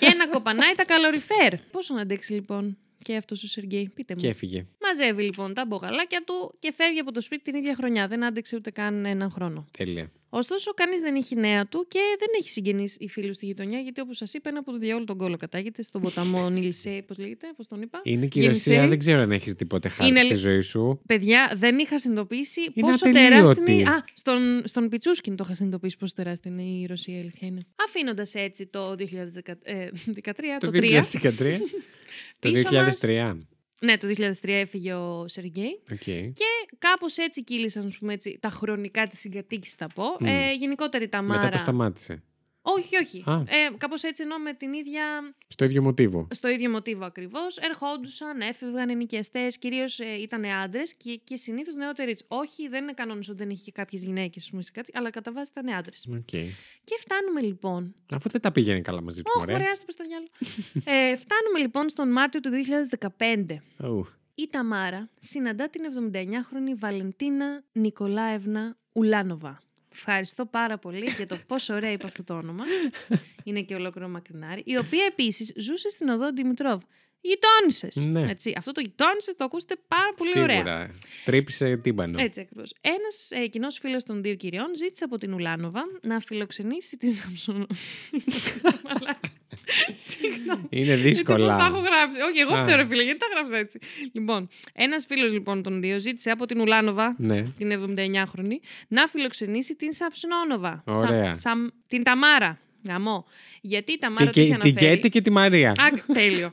[0.00, 1.56] και να κοπανάει τα καλοριφέρ.
[1.70, 4.20] Πώς να αντέξει λοιπόν και αυτός ο Σεργέη, πείτε μου.
[4.20, 4.66] Και έφυγε.
[4.86, 8.08] Μαζεύει λοιπόν τα μπογαλάκια του και φεύγει από το σπίτι την ίδια χρονιά.
[8.08, 9.66] Δεν άντεξε ούτε καν έναν χρόνο.
[9.78, 10.10] Τέλεια.
[10.30, 14.00] Ωστόσο, κανείς δεν έχει νέα του και δεν έχει συγγενείς ή φίλους στη γειτονιά, γιατί
[14.00, 17.46] όπως σας είπα, ένα από το διαόλου τον κόλλο κατάγεται στον ποταμό Νίλσε, πώς λέγεται,
[17.56, 18.00] πώς τον είπα.
[18.04, 18.74] Είναι και η Γενισέη.
[18.74, 21.00] Ρωσία, δεν ξέρω αν έχεις τίποτε χάρη Είναι στη λι- ζωή σου.
[21.06, 23.30] Παιδιά, δεν είχα συνειδητοποιήσει Είναι πόσο ατελείωτη.
[23.38, 23.90] τεράστια είναι.
[23.90, 27.66] Α, στον, στον Πιτσούσκιν το είχα συνειδητοποιήσει πόσο τεράστια είναι η Ρωσία, η αλήθεια είναι.
[27.86, 28.94] Αφήνοντας έτσι το 2013,
[30.60, 30.80] Το το 3.
[30.82, 31.58] 2013.
[32.40, 33.36] Το Πίσω μας- 2003.
[33.80, 35.82] Ναι, το 2003 έφυγε ο Σεργκέι.
[35.92, 35.98] Οκ.
[36.04, 36.44] Και
[36.78, 40.04] κάπως έτσι κύλησαν ας πούμε, έτσι, τα χρονικά της συγκατοίκησης, θα πω.
[40.24, 41.50] Ε, γενικότερη τα Μετά Ταμάρα.
[41.50, 42.22] το σταμάτησε.
[42.68, 43.22] Όχι, όχι.
[43.26, 43.34] Α.
[43.46, 45.02] Ε, Κάπως έτσι ενώ με την ίδια.
[45.48, 46.28] Στο ίδιο μοτίβο.
[46.30, 47.56] Στο ίδιο μοτίβο ακριβώς.
[47.56, 49.58] Ερχόντουσαν, έφευγαν οι νοικιαστές.
[49.58, 52.10] Κυρίως ε, ήταν άντρες και, και συνήθως νεότεροι.
[52.10, 52.24] έτσι.
[52.28, 55.74] Όχι, δεν είναι κανόνας ότι δεν είχε και κάποιες γυναίκες, κάτι, αλλά κατά βάση ήταν
[55.74, 56.06] άντρες.
[56.12, 56.28] Οκ.
[56.84, 57.94] Και φτάνουμε λοιπόν.
[58.14, 60.30] Αφού δεν τα πήγαινε καλά μαζί του, Όχι, ωραία, στο διάλογο.
[60.84, 62.50] ε, φτάνουμε λοιπόν στον Μάρτιο του
[63.18, 63.46] 2015.
[63.78, 64.06] Ου.
[64.34, 69.60] Η Ταμάρα συναντά την 79χρονη Βαλεντίνα Νικολάευνα Ουλάνοβα.
[69.98, 72.64] Ευχαριστώ πάρα πολύ για το πόσο ωραία είπα αυτό το όνομα.
[73.44, 74.62] Είναι και ολόκληρο μακρινάρι.
[74.64, 76.82] Η οποία επίσης ζούσε στην οδό Δημητρόβ.
[77.20, 77.96] Γειτόνισες.
[77.96, 78.34] Ναι.
[78.56, 80.56] Αυτό το γειτόνισες το ακούσετε πάρα πολύ ωραία.
[80.56, 80.90] Σίγουρα.
[81.24, 82.20] Τρύπησε τύμπανο.
[82.20, 82.74] Έτσι ακριβώς.
[82.80, 87.66] Ένας ε, κοινός φίλος των δύο κυριών ζήτησε από την Ουλάνοβα να φιλοξενήσει τη Σαμψονό.
[89.56, 90.00] Μαλάκα.
[90.04, 90.66] Συγγνώμη.
[90.70, 91.66] Είναι Έτσι όπως τα δύσκολα.
[91.66, 92.58] έχω γράψει; Όχι, εγώ Α.
[92.62, 93.78] φταίω, ρε φίλε, γιατί τα γράψα έτσι;
[94.12, 97.42] Λοιπόν, ένας φίλος λοιπόν των δύο ζήτησε από την Ουλάνοβα, Ναι.
[97.42, 98.56] την 79χρονη,
[98.88, 100.82] να φιλοξενήσει την Σαψνόνοβα.
[100.86, 101.34] Ωραία.
[101.34, 102.58] Σα- την Ταμάρα.
[102.84, 103.26] Γαμό.
[103.60, 104.94] Γιατί η Ταμάρα Και, το είχε και, την αναφέρει.
[104.94, 105.70] Κέτη και τη Μαρία.
[105.70, 105.74] Α,
[106.12, 106.50] τέλειο.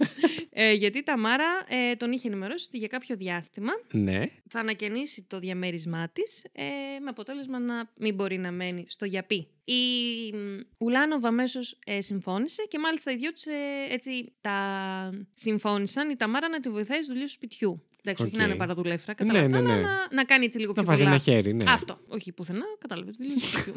[0.49, 4.23] ε, γιατί η Ταμάρα ε, τον είχε ενημερώσει ότι για κάποιο διάστημα Ναι.
[4.49, 6.63] θα ανακαινήσει το διαμέρισμά της ε,
[7.01, 9.47] με αποτέλεσμα να μην μπορεί να μένει στο γιαπί.
[9.65, 9.73] Η
[10.35, 13.45] μ, Ουλάνοβα αμέσως ε, συμφώνησε και μάλιστα οι δυο της
[13.89, 14.57] έτσι τα
[15.33, 17.83] συμφώνησαν η Ταμάρα να τη βοηθάει στις δουλειές του σπιτιού.
[18.05, 18.39] Εντάξει, όχι Οκ.
[18.39, 19.47] να είναι παραδουλεύτρα, Ναι, κατάλαβα.
[19.47, 19.81] ναι, αλλά ναι.
[19.81, 21.13] Να, να κάνει έτσι λίγο Να πιο βάζει πολλά.
[21.15, 21.71] ένα χέρι, ναι.
[21.71, 21.99] Αυτό.
[22.09, 23.15] Όχι πουθενά, κατάλαβες.
[23.17, 23.73] Δουλειέ του σπιτιού.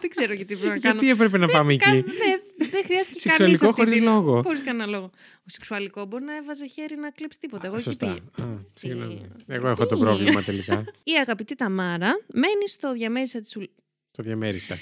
[0.00, 0.98] Δεν ξέρω γιατί πρέπει να κάνω.
[1.00, 1.96] Γιατί έπρεπε να πάμε Κα- εκεί.
[2.10, 4.42] ναι, δεν χρειάστηκε Σεξουαλικό κανείς αυτή χωρίς την- λόγο.
[4.42, 5.10] Χωρίς κανένα λόγο.
[5.38, 7.66] Ο σεξουαλικό μπορεί να έβαζε χέρι να κλέψει τίποτα.
[7.66, 8.06] Εγώ εκεί Σωστά.
[8.06, 8.48] πήγα.
[8.48, 9.20] Α, Στη- συγγνώμη.
[9.46, 10.84] Εγώ έχω το Τι; πρόβλημα τελικά.
[11.02, 13.64] Η αγαπητή Ταμάρα μένει στο διαμέρισμα της Ουλ...
[14.10, 14.76] το διαμέρισα.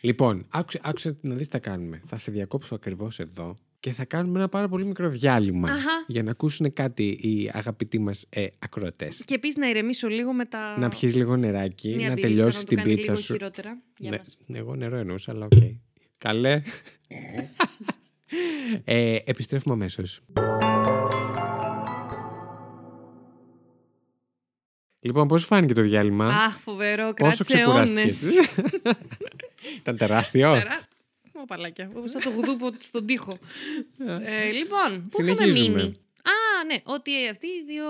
[0.00, 2.00] Λοιπόν, άκουσε, άκουσε να δεις τι θα κάνουμε.
[2.04, 6.04] Θα σε διακόψω ακριβώς εδώ και θα κάνουμε ένα πάρα πολύ μικρό διάλειμμα Αχα.
[6.06, 9.22] για να ακούσουν κάτι οι αγαπητοί μας ε, ακροατές.
[9.24, 10.78] Και επίσης να ηρεμήσω λίγο με τα.
[10.78, 13.32] Να πιεις λίγο νεράκι, Μια να μπυρίτσα, τελειώσεις το την κάνει πίτσα λίγο σου.
[13.32, 13.78] Χειρότερα.
[13.98, 14.38] Για Ναι, μας.
[14.52, 15.52] εγώ νερό εννοούσα, αλλά οκ.
[16.18, 16.62] Καλέ.
[18.84, 20.20] ε, επιστρέφουμε αμέσως.
[25.00, 27.90] Λοιπόν, πώς σου φάνηκε το διάλειμμα; Αχ, φοβερό, Πόσο κράτησε αιώνες.
[27.90, 28.56] ξεκουράστηκες.
[29.80, 30.62] Ήταν τεράστιο.
[31.46, 31.56] Πέρα.
[31.56, 31.90] Ω, παλάκια.
[31.94, 33.38] Όπως σαν το γουδούπο στον τοίχο.
[34.24, 35.76] ε, λοιπόν, πού είχαμε Συνεχίζουμε.
[35.82, 37.84] μείνει; Α, ναι, ότι αυτοί οι δύο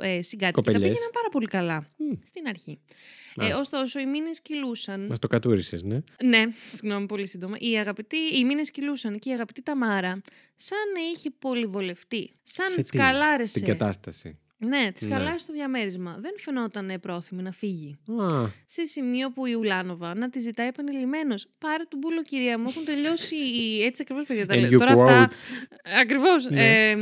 [0.00, 0.82] ε, συγκάτοικοι τα Κοπελιές.
[0.82, 1.90] πήγαιναν πάρα πολύ καλά
[2.26, 2.80] στην αρχή.
[3.40, 5.06] Ε, ωστόσο, οι μήνες κυλούσαν.
[5.06, 5.98] Μας το κατούρισες, ναι.
[6.24, 7.56] Ναι, συγγνώμη, πολύ σύντομα.
[7.58, 10.20] Οι, αγαπητοί, οι μήνες κυλούσαν και η αγαπητή Ταμάρα
[10.56, 12.30] σαν να είχε πολυβολευτεί.
[12.42, 13.58] Σαν Σε τη τι; σκαλάρισε.
[13.58, 14.32] Την κατάσταση;
[14.66, 15.10] Ναι, τη Ναι.
[15.14, 16.16] σκαλάρισε το διαμέρισμα.
[16.20, 17.98] Δεν φαινόταν ε, πρόθυμη να φύγει.
[18.20, 21.34] Α, Σε σημείο που η Ουλάνοβα να τη ζητάει επανειλημμένω.
[21.58, 22.64] Πάρε τον πούλο, κυρία μου.
[22.68, 23.36] Έχουν τελειώσει.
[23.36, 24.46] οι- Έτσι ακριβώς, παιδιά.
[24.46, 24.70] Τα And λέω.
[24.70, 25.28] you Τώρα αυτά.
[25.28, 25.32] quote.
[26.00, 26.50] Ακριβώς.
[26.50, 26.94] Ναι.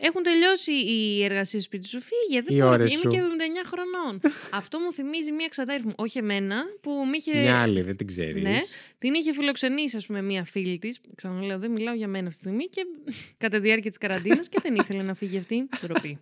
[0.00, 2.00] έχουν τελειώσει οι εργασίες σπίτι σου.
[2.00, 2.40] Φύγε.
[2.42, 2.72] Δεν Οι μπορώ.
[2.72, 3.08] ώρες Είμαι σου.
[3.08, 4.20] και 79 χρονών.
[4.60, 5.92] Αυτό μου θυμίζει μία ξαδέρφη μου.
[5.96, 7.38] Όχι εμένα, που με είχε.
[7.38, 8.42] μια άλλη, δεν την ξέρεις.
[8.42, 8.56] Ναι,
[8.98, 11.00] την είχε φιλοξενήσει, ας πούμε, μία φίλη της.
[11.14, 12.86] Ξαναλέω, δεν μιλάω για μένα αυτή τη στιγμή και
[13.42, 15.68] κατά τη διάρκεια της καραντίνας και δεν ήθελε να φύγει αυτή.
[15.86, 16.18] Ντροπή.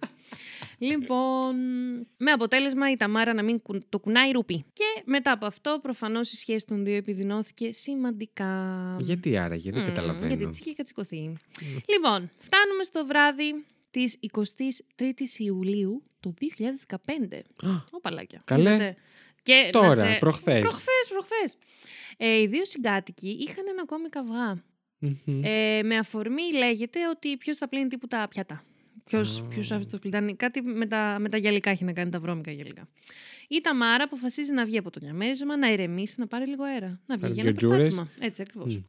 [0.79, 1.57] Λοιπόν,
[2.17, 4.65] με αποτέλεσμα η Ταμάρα να μην κου- το κουνάει ρούπι.
[4.73, 8.97] Και μετά από αυτό, προφανώς η σχέση των δύο επιδεινώθηκε σημαντικά.
[9.01, 10.27] Γιατί άραγε, δεν Μμμ, καταλαβαίνω.
[10.27, 11.33] Γιατί της είχε κατσικωθεί.
[11.89, 17.43] Λοιπόν, φτάνουμε στο βράδυ της 23η Ιουλίου του 2015.
[17.91, 18.43] Ω παλάκια.
[18.45, 18.75] Καλέ.
[18.75, 18.97] Είδατε.
[19.43, 20.17] Και Τώρα, να σε...
[20.21, 20.61] προχθές.
[20.61, 21.57] Προχθές, προχθές.
[22.17, 24.65] Ε, οι δύο συγκάτοικοι είχαν ένα ακόμη καυγά.
[24.99, 25.41] Μμμ.
[25.45, 28.65] Ε, με αφορμή λέγεται ότι ποιος θα πλύνει τύπου τα πιάτα.
[29.11, 30.35] Ποιο ποιος άφησε το φλιτάνι.
[30.37, 32.89] Κάτι με τα, με τα γυαλικά έχει να κάνει, τα βρώμικα γυαλικά.
[33.49, 37.01] Η Ταμάρα αποφασίζει να βγει από το διαμέρισμα, να ηρεμήσει, να πάρει λίγο αέρα.
[37.07, 37.95] Να βγει Πάρει για δυο ένα τζούρες.
[37.95, 38.27] περπάτημα.
[38.27, 38.83] Έτσι ακριβώς.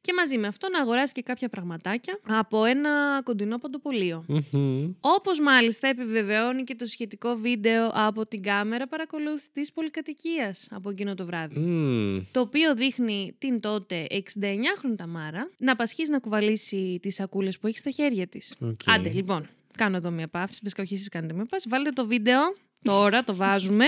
[0.00, 4.24] Και μαζί με αυτό να αγοράσει και κάποια πραγματάκια από ένα κοντινό παντοπολείο.
[4.28, 4.92] Μμμ.
[5.00, 11.14] Όπως μάλιστα επιβεβαιώνει και το σχετικό βίντεο από την κάμερα παρακολούθησης της πολυκατοικίας από εκείνο
[11.14, 11.58] το βράδυ.
[11.58, 12.22] Μμμ.
[12.32, 17.78] Το οποίο δείχνει την τότε 69χρονη Ταμάρα να πασχίζει να κουβαλήσει τις σακούλες που έχει
[17.78, 18.56] στα χέρια της.
[18.60, 18.80] Οκ.
[18.86, 20.60] Άντε, λοιπόν, κάνω εδώ μια παύση.
[20.62, 21.68] Βασικά, όχι, εσείς κάνετε μια παύση.
[21.68, 22.40] Βάλτε το βίντεο
[22.82, 23.84] τώρα, το βάζουμε,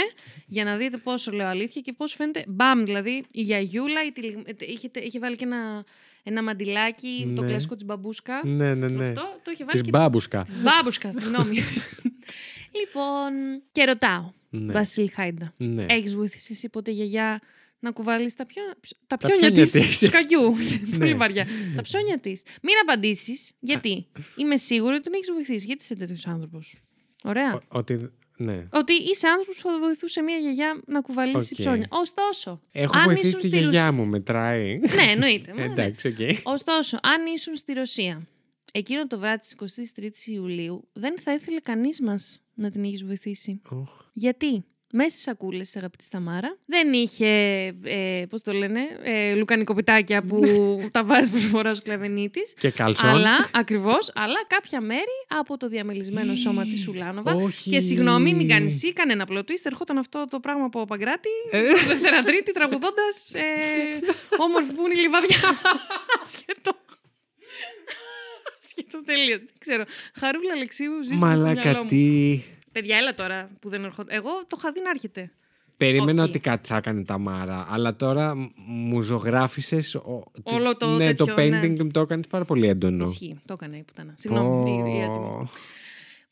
[0.47, 2.45] για να δείτε πόσο λέω αλήθεια και πώς φαίνεται.
[2.49, 5.85] Μπαμ, δηλαδή η γιαγιούλα η τυλιγ- ε, είχε, είχε βάλει και ένα,
[6.23, 7.49] ένα μαντιλάκι, το Ναι.
[7.49, 8.41] κλασικό της μπαμπούσκα.
[8.47, 9.05] Ναι, ναι, ναι.
[9.07, 10.43] Αυτό το είχε βάλει Της και μπάμπουσκα.
[10.43, 11.57] Της μπάμπουσκα, συγγνώμη.
[12.79, 13.33] λοιπόν,
[13.73, 14.73] και ρωτάω, Ναι.
[14.73, 15.85] Βασίλη Χάιντα, Ναι.
[15.89, 17.41] έχεις βοηθήσει εσύ ποτέ γιαγιά
[17.81, 18.63] να κουβαλήσει τα, πιο,
[19.07, 20.07] τα Τα πιόνια πιόνια της της.
[20.09, 20.55] σκακιού.
[20.91, 20.99] Ναι.
[20.99, 21.47] Πολύ βαριά.
[21.77, 22.43] τα ψώνια της.
[22.63, 25.67] Μην απαντήσεις, γιατί; Είμαι σίγουρη ότι την έχεις βοηθήσει.
[25.67, 26.77] Γιατί είσαι τέτοιος άνθρωπος;
[27.23, 27.55] Ωραία.
[27.55, 28.11] Ο- Ότι.
[28.41, 28.67] Ναι.
[28.73, 31.61] Ότι είσαι άνθρωπος που θα βοηθούσε μια γιαγιά να κουβαλήσει Οκ.
[31.61, 31.87] ψώνια.
[31.91, 34.79] Ωστόσο, Έχω αν βοηθήσει ήσουν τη στη γιαγιά Ρωσία- μου, μετράει.
[34.79, 35.53] Ναι, εννοείται.
[35.57, 35.73] μα, ναι.
[35.73, 36.17] Εντάξει, οκ.
[36.43, 38.27] Ωστόσο, αν ήσουν στη Ρωσία
[38.73, 39.55] εκείνο το βράδυ της
[39.97, 43.61] 23η Ιουλίου, δεν θα ήθελε κανείς μας να την έχεις βοηθήσει.
[43.69, 44.01] Οχ.
[44.13, 47.27] Γιατί; Μέσα στις σακούλες της αγαπητής Ταμάρα δεν είχε,
[47.83, 50.41] ε, πώς το λένε, ε, λουκανικοπιτάκια που
[50.93, 52.55] τα βάζεις προσφορά στο κλαβενί της.
[52.59, 53.11] Και κάλσον.
[53.11, 57.35] Αλλά, ακριβώς, αλλά κάποια μέρη από το διαμελισμένο σώμα της Ουλάνοβα.
[57.35, 57.71] Όχι.
[57.71, 59.63] Και συγγνώμη, μην κάνεις εσύ κανένα plot twist.
[59.63, 61.63] Ερχόταν αυτό το πράγμα από Παγκράτι, Ε.
[61.63, 63.03] Δευτέρα Τρίτη, τραγουδώντας.
[63.33, 63.43] Ε,
[64.39, 65.37] όμορφη που είναι η λιβαδιά.
[66.35, 66.73] Σχετό.
[68.69, 69.39] Σχετό τελείως.
[69.39, 69.85] Δεν ξέρω.
[70.15, 71.85] Χαρούλα Αλεξίου, ζεις στο
[72.69, 72.73] μυαλό Μαλάκα μου.
[72.73, 72.81] τι.
[72.81, 74.17] Παιδιά, έλα τώρα που δεν ερχόταν.
[74.17, 75.33] Εγώ το είχα δει να έρχεται.
[75.77, 76.31] Περίμενα Όχι.
[76.31, 79.79] ότι κάτι θα έκανε τα Μάρα, αλλά τώρα μ- μου ζωγράφισε.
[80.43, 81.61] Όλο το ναι, το τέτοιο, ναι.
[81.63, 83.05] painting μου το έκανες πάρα πολύ έντονο.
[83.09, 83.41] Ισχύει.
[83.47, 84.15] Το έκανε η πουτάνα.
[84.19, 84.71] Συγγνώμη.
[84.71, 85.17] η- η άτιμη.
[85.17, 85.49] Πω,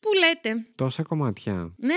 [0.01, 1.72] Που λέτε; Τόσα κομμάτια.
[1.76, 1.95] Ναι,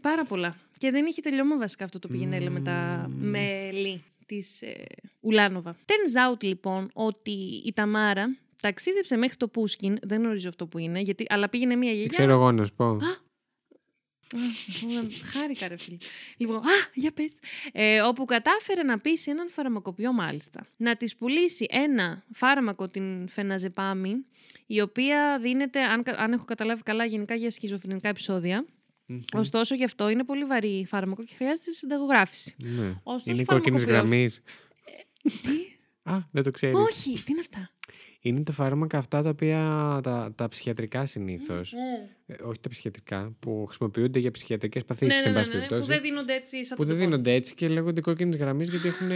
[0.00, 0.56] πάρα πολλά.
[0.78, 4.74] Και δεν είχε τελειώμα βασικά αυτό το πήγαινε με τα μέλη της ε,
[5.20, 5.76] Ουλάνοβα.
[5.76, 7.30] Turns out λοιπόν ότι
[7.64, 11.90] η Ταμάρα Ταξίδεψε μέχρι το Πούσκιν, δεν γνωρίζω αυτό που είναι, γιατί, αλλά πήγαινε μία
[11.90, 12.08] γιαγιά.
[12.08, 12.98] Ξέρω εγώ να σου πω.
[15.32, 15.96] Χάρηκα ρε φίλε.
[16.36, 16.60] Λοιπόν, α,
[16.94, 17.32] για πες.
[17.72, 20.66] Ε, όπου κατάφερε να πείσει έναν φαρμακοποιό μάλιστα.
[20.76, 24.14] Να της πουλήσει ένα φάρμακο, την φεναζεπάμι,
[24.66, 28.64] η οποία δίνεται, αν, κα- αν έχω καταλάβει καλά, γενικά για σχιζοφρενικά επεισόδια.
[29.32, 32.54] Ωστόσο, γι' αυτό είναι πολύ βαρύ φάρμακο και χρειάζεται συνταγογράφηση.
[32.58, 32.94] Ναι.
[33.02, 34.30] Ωστόσο, Είναι κόκκινης φαρμακοποιός- γραμμή.
[35.22, 35.72] Τι;
[36.02, 36.76] Α, δεν το ξέρεις.
[36.78, 37.70] Όχι, τι είναι αυτά;
[38.20, 39.58] Είναι τα φάρμακα αυτά τα οποία.
[40.02, 41.72] τα, τα ψυχιατρικά συνήθως.
[41.72, 42.36] Ναι.
[42.46, 45.62] όχι τα ψυχιατρικά, που χρησιμοποιούνται για ψυχιατρικές παθήσεις, Ναι, εν ναι, ναι, πάση ναι, ναι,
[45.62, 45.92] που περιπτώσει.
[45.98, 47.22] δεν δίνονται έτσι σαν Που το δεν τηλεφώνο.
[47.22, 49.10] δίνονται έτσι και λέγονται κόκκινες γραμμές γιατί έχουν,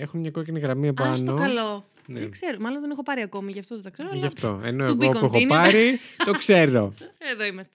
[0.00, 1.12] έχουν μια κόκκινη γραμμή επάνω.
[1.12, 1.88] Α, στο καλό.
[2.10, 2.20] Ναι.
[2.20, 4.08] Δεν ξέρω, μάλλον δεν έχω πάρει ακόμη, γι' αυτό δεν τα ξέρω.
[4.10, 4.60] αλλά Γι' αυτό.
[4.64, 5.48] Ενώ To be εγώ που έχω continued.
[5.48, 6.94] πάρει, το ξέρω.
[7.32, 7.72] Εδώ είμαστε.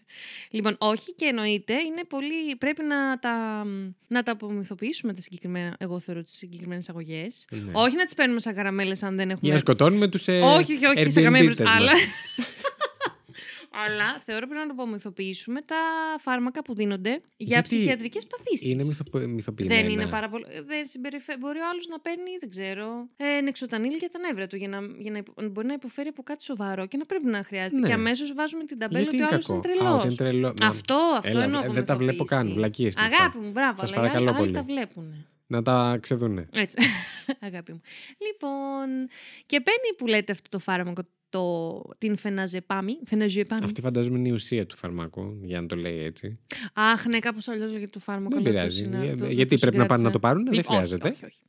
[0.49, 2.55] Λοιπόν, όχι και εννοείται, είναι πολύ.
[2.57, 3.65] Πρέπει να τα,
[4.07, 7.45] να τα απομυθοποιήσουμε τα συγκεκριμένα, εγώ θεωρώ, τις συγκεκριμένες αγωγές.
[7.49, 7.71] Ναι.
[7.73, 9.39] Όχι να τις παίρνουμε σαν καραμέλες αν δεν έχουμε.
[9.41, 11.71] Για να σκοτώνουμε τους ε, όχι, όχι, όχι, σαν καμία Airbnb-τες περίπτωση.
[11.75, 11.91] Αλλά...
[13.73, 13.87] μας.
[13.89, 15.75] Αλλά θεωρώ πρέπει να το απομυθοποιήσουμε τα
[16.19, 18.69] φάρμακα που δίνονται για Γιατί ψυχιατρικές παθήσεις.
[18.69, 19.81] Είναι μυθοπο- μυθοποιημένα.
[19.81, 20.45] Δεν είναι πάρα πολύ.
[20.65, 21.37] Δεν συμπεριφε...
[21.37, 24.55] Μπορεί ο άλλος να παίρνει, δεν ξέρω, ε, νεξοτανίλ για τα νεύρα του.
[24.55, 27.43] Για να, για να υπο- μπορεί να υποφέρει από κάτι σοβαρό και να πρέπει να
[27.43, 27.79] χρειάζεται.
[27.81, 27.87] Ναι.
[27.87, 29.61] Και αμέσως βάζουμε την ταμπέλα Γιατί ότι ο είναι άλλος κακό.
[29.63, 29.95] είναι Α, τρελός.
[29.97, 30.53] ότι είναι τρελό.
[30.61, 31.61] Μα, Αυτό, αυτό έλα, εννοώ.
[31.63, 32.59] ε, δεν τα βλέπω καν, απομυθοποίηση.
[32.59, 33.17] βλακίες είναι αυτά.
[33.17, 33.77] Αγάπη μου, μπράβο.
[33.79, 34.65] Σας αλλά οι παρακαλώ άλλοι- άλλοι πολύ.
[34.67, 35.27] τα βλέπουν.
[35.47, 36.47] Να τα ξεδούνε.
[36.55, 36.77] Έτσι.
[37.47, 37.81] Αγάπη μου.
[38.25, 38.87] Λοιπόν,
[39.45, 41.01] και παίρνει που λέτε αυτό το φάρμακο,
[41.33, 42.97] το, την φεναζεπάμι.
[43.05, 43.63] φεναζεπάμι.
[43.63, 46.39] Αυτή φαντάζομαι είναι η ουσία του φαρμάκου, για να το λέει έτσι.
[46.73, 48.29] Αχ, ναι, κάπως αλλιώς λέγεται το φάρμακο.
[48.29, 48.83] Δεν αλλά το πειράζει.
[48.83, 50.11] συνα- Ε, το- γιατί το πρέπει να πάνε να συγκράτησα.
[50.11, 51.07] το πάρουν, δεν Λοιπόν, χρειάζεται.
[51.07, 51.43] Όχι, όχι, όχι.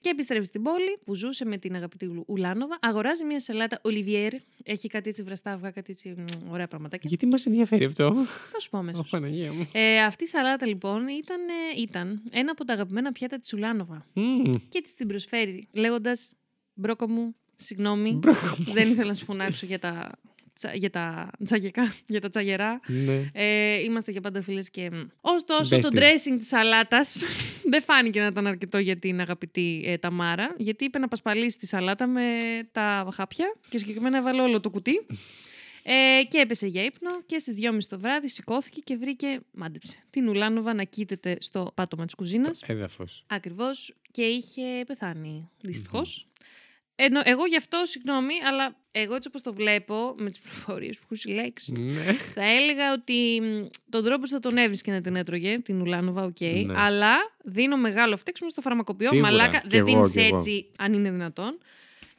[0.00, 2.78] Και επιστρέφει στην πόλη που ζούσε με την αγαπητή Ουλ- Ουλάνοβα.
[2.80, 4.32] Αγοράζει μια σαλάτα Ολιβιέρ.
[4.62, 7.08] Έχει κάτι έτσι βραστά αυγά, κάτι έτσι μ, ωραία πραγματάκια.
[7.08, 8.14] Γιατί μας ενδιαφέρει αυτό;
[8.52, 9.04] Θα σου πω Ω, αμέσω.
[9.10, 9.68] Παναγία μου.
[9.72, 14.06] Ε, αυτή η σαλάτα λοιπόν ήταν, ε, ήταν ένα από τα αγαπημένα πιάτα της Ουλάνοβα.
[14.12, 14.50] Μμμ.
[14.68, 16.32] Και της την προσφέρει λέγοντας
[16.74, 18.12] Μπρόκο μου, συγγνώμη.
[18.12, 20.10] Μπρόκο Δεν ήθελα να σου φωνάξω για τα,
[20.54, 22.80] τσα- για τα τσαγεκά, για τα τσαγερά.
[22.86, 23.30] Ναι.
[23.32, 24.90] Ε, είμαστε και πάντα φίλες και...
[24.92, 25.00] μ.
[25.20, 25.96] Ωστόσο, το Besties.
[25.98, 27.22] dressing της σαλάτας
[27.70, 31.66] δεν φάνηκε να ήταν αρκετό για την αγαπητή ε, Ταμάρα, γιατί είπε να πασπαλίσει τη
[31.66, 32.36] σαλάτα με
[32.72, 35.06] τα χάπια και συγκεκριμένα έβαλε όλο το κουτί.
[35.82, 40.28] Ε, και έπεσε για ύπνο και στις 2.30 το βράδυ σηκώθηκε και βρήκε, μάντεψε, την
[40.28, 42.62] Ουλάνοβα να κείται στο πάτωμα της κουζίνας.
[42.66, 43.24] Έδαφος.
[43.26, 46.26] Ακριβώς και είχε πεθάνει, δυστυχώς.
[47.02, 51.02] Ενώ εγώ γι' αυτό, συγγνώμη, αλλά εγώ έτσι όπως το βλέπω, με τις πληροφορίες που
[51.04, 52.02] έχω συλλέξει, Ναι.
[52.12, 56.40] θα έλεγα ότι μ, τον τρόπο θα τον έβρισκε να την έτρωγε, την Ουλάνοβα, οκ.
[56.40, 56.74] Ναι.
[56.76, 59.08] Αλλά δίνω μεγάλο φταίξιμο στο φαρμακοποιό.
[59.08, 59.30] Σίγουρα.
[59.30, 60.36] Μαλάκα, Κι δεν εγώ, δίνεις κι εγώ.
[60.36, 61.58] έτσι, αν είναι δυνατόν.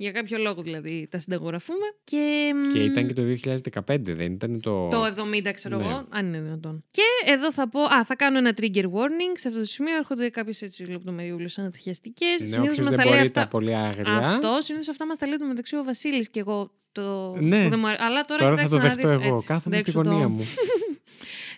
[0.01, 1.85] Για κάποιο λόγο δηλαδή τα συνταγογραφούμε.
[2.03, 4.87] Και, μ, Και ήταν και το 2015, δεν ήταν το.
[4.87, 5.85] το 70, ξέρω Ναι.
[5.85, 6.83] εγώ, αν είναι δυνατόν.
[6.91, 9.33] Και εδώ θα πω, α, θα κάνω ένα trigger warning.
[9.33, 12.41] Σε αυτό το σημείο έρχονται κάποιες έτσι λεπτομεριούλες ανατριχιαστικές.
[12.41, 13.41] Ναι, Συνήθως όποιος μας δεν τα λέει μπορεί αυτά.
[13.41, 14.17] τα πολύ άγρια.
[14.17, 16.71] Αυτό συνήθως αυτά μας τα λέει το μεταξύ ο Βασίλης και εγώ.
[16.91, 17.35] Το...
[17.39, 17.63] Ναι.
[17.63, 19.33] που δεν μου αρέ- Αλλά τώρα, Τώρα θα κοιτάξτε το να δεχτώ δείτε, εγώ.
[19.35, 20.09] έτσι, Κάθομαι στη δέξου το.
[20.09, 20.45] γωνία μου.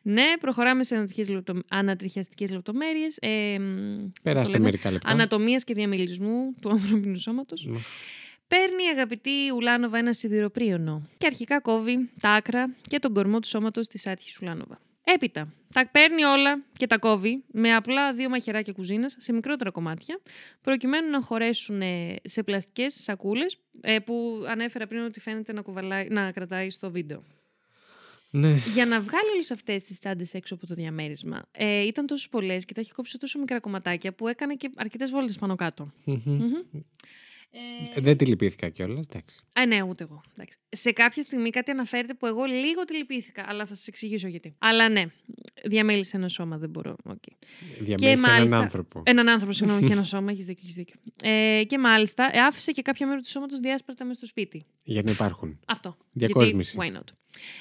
[0.06, 1.62] Ναι, προχωράμε σε ανατριχιαστικές λεπτο...
[1.78, 3.18] ανατριχιαστικές λεπτομέρειες.
[3.22, 5.10] Ε, μ, πώς το Περάστε λέμε, μερικά λεπτά.
[5.12, 7.66] Ανατομίας και διαμελισμού του ανθρώπινου σώματος.
[7.66, 7.78] Ναι.
[8.56, 13.47] Παίρνει η αγαπητή Ουλάνοβα ένα σιδηροπρίωνο και αρχικά κόβει τα άκρα και τον κορμό του
[13.47, 14.80] σώματος της άτυχης Ουλάνοβα.
[15.04, 20.20] Έπειτα, τα παίρνει όλα και τα κόβει με απλά δύο μαχαιράκια κουζίνας σε μικρότερα κομμάτια,
[20.62, 26.08] προκειμένου να χωρέσουν ε, σε πλαστικές σακούλες ε, που ανέφερα πριν ότι φαίνεται να, κουβαλάει,
[26.10, 27.24] να κρατάει στο βίντεο.
[28.30, 28.56] Ναι.
[28.74, 32.66] Για να βγάλει όλες αυτές τις τσάντες έξω από το διαμέρισμα, ε, ήταν τόσες πολλές
[32.66, 35.91] και τα έχει κόψει σε τόσο μικρά κομματάκια που έκανε και αρκετές βόλτες πάνω κάτω.
[36.04, 36.51] Μμμ.
[37.95, 39.06] Ε, Δεν τη λυπήθηκα κιόλας.
[39.10, 39.38] Εντάξει.
[39.54, 40.22] Α, ναι, ούτε εγώ.
[40.38, 40.58] Εντάξει.
[40.70, 44.56] Σε κάποια στιγμή κάτι αναφέρεται που εγώ λίγο τη λυπήθηκα, αλλά θα σας εξηγήσω γιατί.
[44.60, 45.04] Αλλά ναι,
[45.66, 46.95] διαμέλυσε ένα σώμα, δεν μπορώ.
[47.10, 47.34] Okay.
[47.80, 49.01] Διαμέλυσε έναν μάλιστα- άνθρωπο.
[49.06, 50.62] Έναν άνθρωπο, συγγνώμη, όχι ένα σώμα, έχεις δίκιο.
[50.64, 50.95] Έχεις δίκιο.
[51.24, 54.66] Ε, και μάλιστα ε, άφησε και κάποια μέρη του σώματος διάσπαρτα μέσα στο σπίτι.
[54.84, 55.60] Για να υπάρχουν.
[55.68, 55.97] Αυτό.
[56.12, 56.78] Διακόσμηση.
[56.80, 57.14] Γιατί, why not;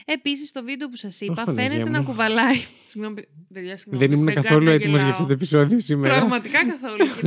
[0.05, 1.97] Επίσης, στο βίντεο που σας είπα, Αχ, Παναγία φαίνεται μου.
[1.97, 2.57] να κουβαλάει.
[2.87, 3.23] Συγγνώμη,
[3.53, 4.05] παιδιά, συγγνώμη.
[4.07, 5.11] Δεν ήμουν δεν καθόλου κάνω, έτοιμος για γελάω.
[5.15, 6.15] αυτό το επεισόδιο σήμερα.
[6.15, 6.97] Πραγματικά καθόλου.
[7.21, 7.23] Και-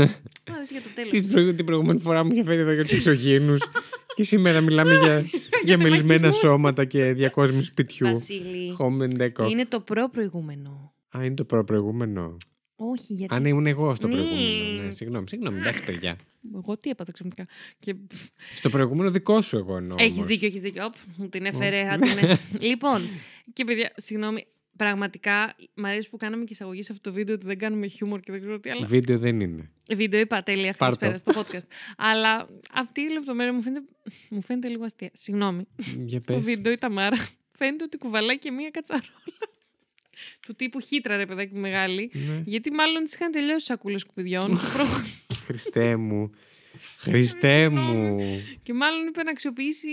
[0.52, 1.12] Μα δεις για το τέλος.
[1.12, 1.54] Την, προ...
[1.54, 3.62] την προηγούμενη φορά μου είχε φέρει εδώ για τους εξωγήινους.
[4.16, 5.26] και σήμερα μιλάμε για,
[5.66, 6.50] για μελισμένα τεμαχισμούς.
[6.52, 8.08] σώματα και διακόσμηση σπιτιού.
[8.08, 9.50] Βασίλη, Home and decor.
[9.50, 10.94] είναι το προ-προηγούμενο.
[11.18, 12.38] Α, είναι το προ-προηγούμενο.
[12.76, 13.36] Όχι, γιατί.
[13.36, 14.14] Α, ναι, ήμουν εγώ στο Ναι.
[14.14, 14.84] προηγούμενο.
[14.84, 16.16] Ναι, συγγνώμη, συγγνώμη, εντάξει, παιδιά.
[16.56, 17.46] Εγώ τι έπαθα ξαφνικά.
[17.80, 17.96] Και...
[18.56, 19.98] Στο προηγούμενο δικό σου εγώ εννοώ.
[20.00, 20.28] Έχεις όμως.
[20.28, 20.86] δίκιο, έχεις δίκιο.
[20.86, 21.88] Οπ, μου την έφερε.
[21.90, 22.36] άντε, ναι.
[22.70, 23.02] λοιπόν,
[23.54, 24.46] και παιδιά, συγγνώμη,
[24.78, 28.20] πραγματικά μ' αρέσει που κάναμε και εισαγωγή σε αυτό το βίντεο ότι δεν κάνουμε χιούμορ
[28.20, 28.86] και δεν ξέρω τι άλλο.
[28.86, 29.72] Βίντεο δεν είναι.
[29.96, 31.32] Βίντεο είπα τέλεια Πάρ' χθες το.
[31.32, 31.68] πέρα στο podcast.
[31.98, 33.86] Αλλά αυτή η λεπτομέρεια μου φαίνεται,
[34.30, 35.10] μου φαίνεται λίγο αστεία.
[35.14, 35.68] Συγγνώμη.
[36.06, 36.46] Για Στο πες.
[36.46, 37.18] βίντεο η Ταμάρα
[37.58, 39.10] φαίνεται ότι κουβαλάει και μία κατσαρόλα.
[40.42, 42.12] του τύπου χύτρα, ρε παιδάκι μεγάλη.
[42.14, 42.42] Ναι.
[42.46, 44.42] Γιατί μάλλον τη είχαν τελειώσει σακούλες σκουπιδιών.
[44.74, 46.32] Προ- Χριστέ μου.
[46.98, 48.18] Χριστέ μου.
[48.64, 49.88] Και μάλλον είπε να αξιοποιήσει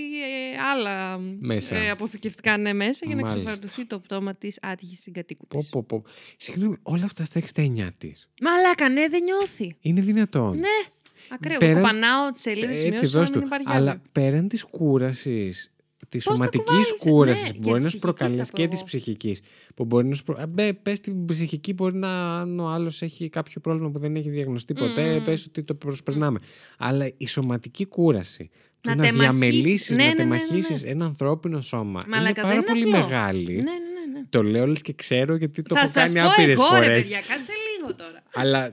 [0.54, 1.76] ε, άλλα Μέσα.
[1.76, 3.40] ε, αποθηκευτικά ναι, μέσα για να Μάλιστα.
[3.50, 5.68] ξεφαρτωθεί το πτώμα της άτυχης συγκατοίκου Πω, της.
[5.68, 6.04] πω, πω.
[6.36, 8.28] Συγγνώμη, όλα αυτά στα 69 της.
[8.42, 9.76] Μαλάκα, ναι, δεν νιώθει.
[9.80, 10.56] Είναι δυνατόν.
[10.56, 10.90] Ναι,
[11.28, 11.58] ακραίο.
[11.58, 13.46] Πέραν- Εγώ πανάω τι σελίδε Έτσι, σημειώσεων, δώσ' δεν του.
[13.46, 14.00] υπάρχει Αλλά άλλο.
[14.12, 15.71] πέραν της κούρασης,
[16.12, 18.44] της Πώς τα σωματικής κουβάλεις, κούρασης ναι, που και μπορεί της να σου ψυχικής προκαλέσει
[18.44, 18.84] θα πω και της εγώ.
[18.86, 19.40] ψυχικής.
[19.74, 20.44] Που μπορεί να σου προ...
[20.48, 24.30] Μπε, πες την ψυχική, μπορεί να αν ο άλλος έχει κάποιο πρόβλημα που δεν έχει
[24.30, 25.24] διαγνωστεί ποτέ, Μμμ.
[25.24, 26.38] πες ότι το προσπερνάμε.
[26.78, 28.50] Αλλά η σωματική κούραση.
[28.80, 29.20] το Να να τεμαχίσεις.
[29.38, 30.38] διαμελήσεις, Ναι, να ναι, ναι, ναι, ναι.
[30.40, 32.04] τεμαχίσεις ένα ανθρώπινο σώμα.
[32.08, 32.98] Μαλάκα, είναι πάρα δεν πολύ απλό.
[32.98, 33.46] μεγάλη.
[33.54, 34.18] Ναι, ναι, ναι.
[34.18, 34.24] ναι.
[34.28, 36.76] Το λέω λες και ξέρω γιατί το Θα έχω σας κάνει πω άπειρες εγώ, ρε
[36.76, 37.00] φορές.
[37.00, 38.22] παιδιά, κάτσε λίγο τώρα.
[38.34, 38.72] Αλλά ε,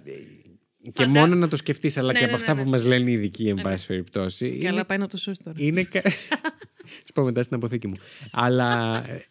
[0.83, 2.71] και Φαντα- μόνο να το σκεφτείς, αλλά Ναι, και ναι, από αυτά ναι, που ναι.
[2.71, 4.57] μας λένε οι ειδικοί, εν Ναι, πάση περιπτώσει.
[4.57, 5.57] Καλά, είναι πάει να το σώσεις τώρα.
[5.59, 5.83] είναι.
[5.83, 6.01] κα-
[7.05, 7.95] Σου πω μετά στην αποθήκη μου.
[8.31, 9.25] Αλλά ε,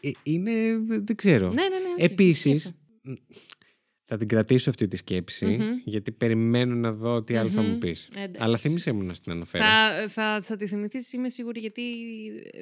[0.00, 0.52] ε, είναι.
[0.86, 1.46] Δεν ξέρω.
[1.48, 1.74] Ναι, ναι, ναι.
[1.96, 2.04] όχι.
[2.04, 3.16] Επίσης, Σκέφτομαι.
[4.04, 5.66] θα την κρατήσω αυτή τη σκεψη Μμμ.
[5.84, 7.78] γιατί περιμένω να δω τι άλλο θα μου Μμμ.
[7.78, 8.08] πεις.
[8.16, 8.36] Εντάξει.
[8.44, 9.64] Αλλά θύμισε μου να στην αναφέρω.
[9.64, 11.82] Θα, θα, θα τη θυμηθείς, είμαι σίγουρη, γιατί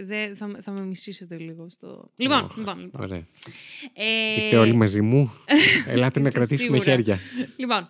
[0.06, 2.10] δε, θα, θα με μισήσετε λίγο στο...
[2.16, 3.02] Λοιπόν, Οχ, λοιπόν, λοιπόν.
[3.02, 3.26] Ωραία.
[3.92, 5.32] Ε, Είστε όλοι μαζί μου.
[5.92, 6.96] Ελάτε να είστε κρατήσουμε σίγουρα.
[6.96, 7.18] χέρια.
[7.56, 7.88] Λοιπόν,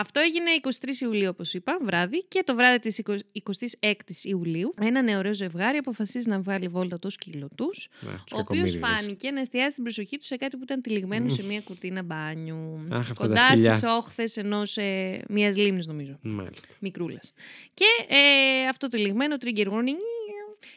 [0.00, 3.02] αυτό έγινε 23 Ιουλίου, όπως είπα, βράδυ και το βράδυ της
[3.42, 8.38] 26ης Ιουλίου ένα νεωραίο ζευγάρι αποφασίζει να βγάλει βόλτα το σκύλο τους, Να, τους ο
[8.38, 8.80] οποίος κακομοίριδες.
[9.00, 12.86] φάνηκε να εστιάσει την προσοχή του σε κάτι που ήταν τυλιγμένο σε μια κουτίνα μπάνιου.
[12.90, 13.74] Αχ, αυτά τα κοντά σκυλιά.
[13.74, 16.18] στις όχθες ενός, ε, μιας λίμνης, νομίζω.
[16.22, 16.74] Μάλιστα.
[16.80, 17.32] Μικρούλας.
[17.74, 20.00] Και ε, αυτό το λιγμένο trigger warning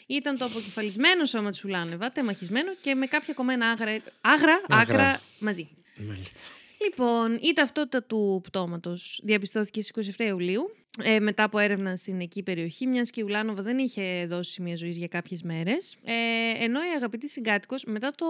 [0.08, 3.92] ήταν το αποκεφαλισμένο σώμα της Ουλάνεβα, τεμαχισμένο και με κάποια κομμένα άγρα,
[4.22, 4.82] άγρα, Άγρα.
[4.82, 5.70] άκρα μαζί.
[6.08, 6.40] Μάλιστα.
[6.84, 10.76] Λοιπόν, η ταυτότητα του πτώματος διαπιστώθηκε στις 27 Ιουλίου.
[11.04, 14.76] Ε, μετά από έρευνα στην εκεί περιοχή, μιας και η Ουλάνοβα δεν είχε δώσει σημεία
[14.76, 15.98] ζωή για κάποιες μέρες.
[16.04, 18.26] Ε, ενώ η αγαπητή συγκάτοικος μετά το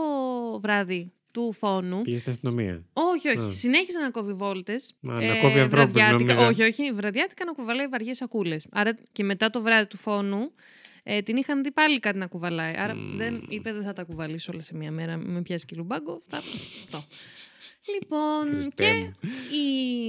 [0.62, 2.02] βράδυ του φόνου.
[2.02, 2.84] Πήγε στην αστυνομία.
[2.94, 3.48] Όχι, όχι.
[3.48, 3.52] Α.
[3.52, 4.96] Συνέχιζε να κόβει βόλτες.
[5.00, 6.48] Μα, να κόβει ανθρώπους, νόμιζα.
[6.48, 6.92] Όχι, όχι.
[6.92, 8.68] Βραδιάτικα να κουβαλάει βαριές σακούλες.
[8.72, 10.52] Άρα και μετά το βράδυ του φόνου
[11.04, 12.74] ε, την είχαν δει πάλι κάτι να κουβαλάει.
[12.78, 13.18] Άρα Μμμ.
[13.18, 15.18] δεν, είπε δεν θα τα κουβαλήσω όλα σε μία μέρα.
[15.18, 16.22] Με πιάσει κιλουμπάγκο.
[16.26, 16.38] Θα...
[16.38, 17.04] αυτό.
[17.94, 19.14] Λοιπόν, Χριστέ και μου.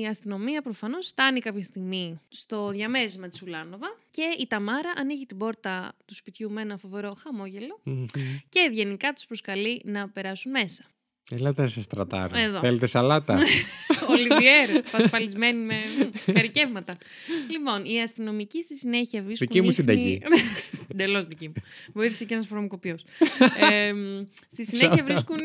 [0.01, 5.37] η αστυνομία προφανώς φτάνει κάποια στιγμή στο διαμέρισμα της Ουλάνοβα και η Ταμάρα ανοίγει την
[5.37, 8.05] πόρτα του σπιτιού με ένα φοβερό χαμόγελο Μμμ.
[8.49, 10.85] και ευγενικά τους προσκαλεί να περάσουν μέσα.
[11.31, 12.39] Ελάτε να σε στρατάρω.
[12.39, 12.59] Εδώ.
[12.59, 13.39] Θέλετε σαλάτα;
[14.11, 15.81] Ολιβιέρ, πασπαλισμένη με
[16.33, 16.99] περικεύματα.
[17.51, 19.47] λοιπόν, οι αστυνομικοί στη συνέχεια βρίσκουν.
[19.47, 20.23] Δική μου ίχνη- συνταγή.
[20.93, 21.55] Εντελώς δική μου.
[21.93, 22.99] Βοήθησε και ένας φαρμακοποιό.
[23.71, 23.93] ε,
[24.53, 25.07] στη συνέχεια Shout out.
[25.07, 25.37] βρίσκουν.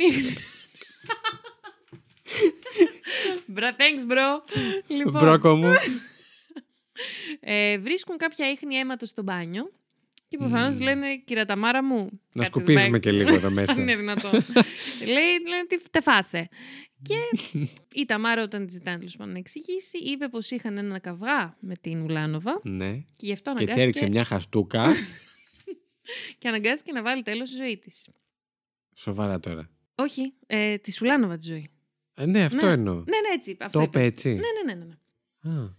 [2.27, 4.41] Ίχνη- Μπρα, thanks, bro.
[4.87, 5.73] λοιπόν, Μπρόκο μου.
[7.39, 9.71] ε, βρίσκουν κάποια ίχνη αίματος στο μπάνιο
[10.27, 11.97] και προφανώς λένε, κυρία Ταμάρα μου.
[12.05, 13.71] Να κάτι σκουπίζουμε δεν και λίγο εδώ μέσα.
[13.71, 14.31] Αν είναι δυνατόν.
[15.05, 16.49] Λέει, λένε τι τεφάσε.
[17.01, 17.15] Και
[17.93, 21.75] η Ταμάρα όταν της ζητάνε τέλος πάντων να εξηγήσει, είπε πως είχαν ένα καυγά με
[21.81, 22.93] την Ουλάνοβα Ναι.
[22.95, 24.87] και γι' αυτό Και έτσι αναγκάστηκε, έριξε μια χαστούκα.
[26.37, 28.09] και αναγκάστηκε να βάλει τέλος στη ζωή της.
[28.95, 29.69] Σοβαρά τώρα.
[29.95, 31.69] Όχι, ε, της Ουλάνοβα τη ζωή.
[32.19, 32.71] Ε, ναι, αυτό Ναι.
[32.71, 32.93] εννοώ.
[32.95, 33.63] Ναι, ναι, έτσι είπε.
[33.63, 34.01] Αυτό Το είπες.
[34.01, 34.29] είπε έτσι.
[34.29, 34.85] Ναι, ναι, ναι.
[34.85, 35.59] ναι, ναι.
[35.61, 35.75] Α,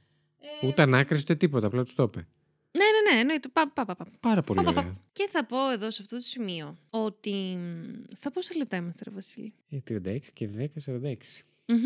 [0.63, 2.27] Ε, Ούτε ανάκριση ούτε τίποτα, απλά του το είπε.
[2.71, 3.49] ναι, ναι, ναι, εννοείται.
[3.49, 4.07] Πα, πα, πα, πα.
[4.21, 4.81] Πάρα πολύ Πα, πα, πα.
[4.81, 4.97] ωραία.
[5.13, 7.31] Και θα πω εδώ σε αυτό το σημείο ότι.
[7.59, 11.45] μ, Στα πόσα λεπτά είμαστε, ρε Βασίλη; Ε, 36 και 10, 46.
[11.67, 11.79] Μμμ.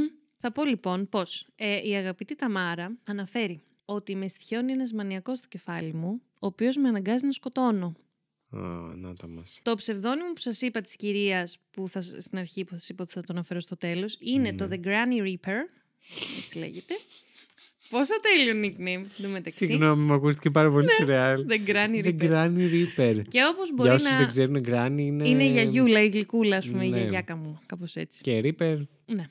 [0.45, 5.49] Θα πω λοιπόν πως ε, η αγαπητή Ταμάρα αναφέρει ότι με στοιχιώνει ένας μανιακός στο
[5.49, 7.95] κεφάλι μου, ο οποίος με αναγκάζει να σκοτώνω.
[8.53, 8.61] Α,
[8.97, 9.59] να τα μας.
[9.63, 13.13] Το ψευδόνυμο που σας είπα της κυρίας που θα, στην αρχή που σας είπα ότι
[13.13, 14.77] θα τον αναφέρω στο τέλος είναι το Ναι.
[14.83, 15.59] The Granny Reaper.
[16.39, 16.95] Έτσι λέγεται.
[17.91, 18.87] Πόσο τέλειο nickname
[19.17, 19.65] εν τω μεταξύ.
[19.67, 21.47] Συγγνώμη, μου ακούστηκε πάρα πολύ σουρεάλ.
[21.49, 22.31] The Granny The Reaper.
[22.31, 23.23] Granny Reaper.
[23.29, 24.17] Και όπως Για μπορεί όσους να.
[24.19, 25.29] δεν ξέρουν, Granny είναι...
[25.29, 26.97] Είναι η γιαγιούλα, η γλυκούλα, ας πούμε, η Ναι.
[26.99, 27.61] γιαγιάκα μου.
[27.67, 28.21] Κάπως έτσι.
[28.23, 28.79] Και Reaper.
[29.07, 29.25] Ναι.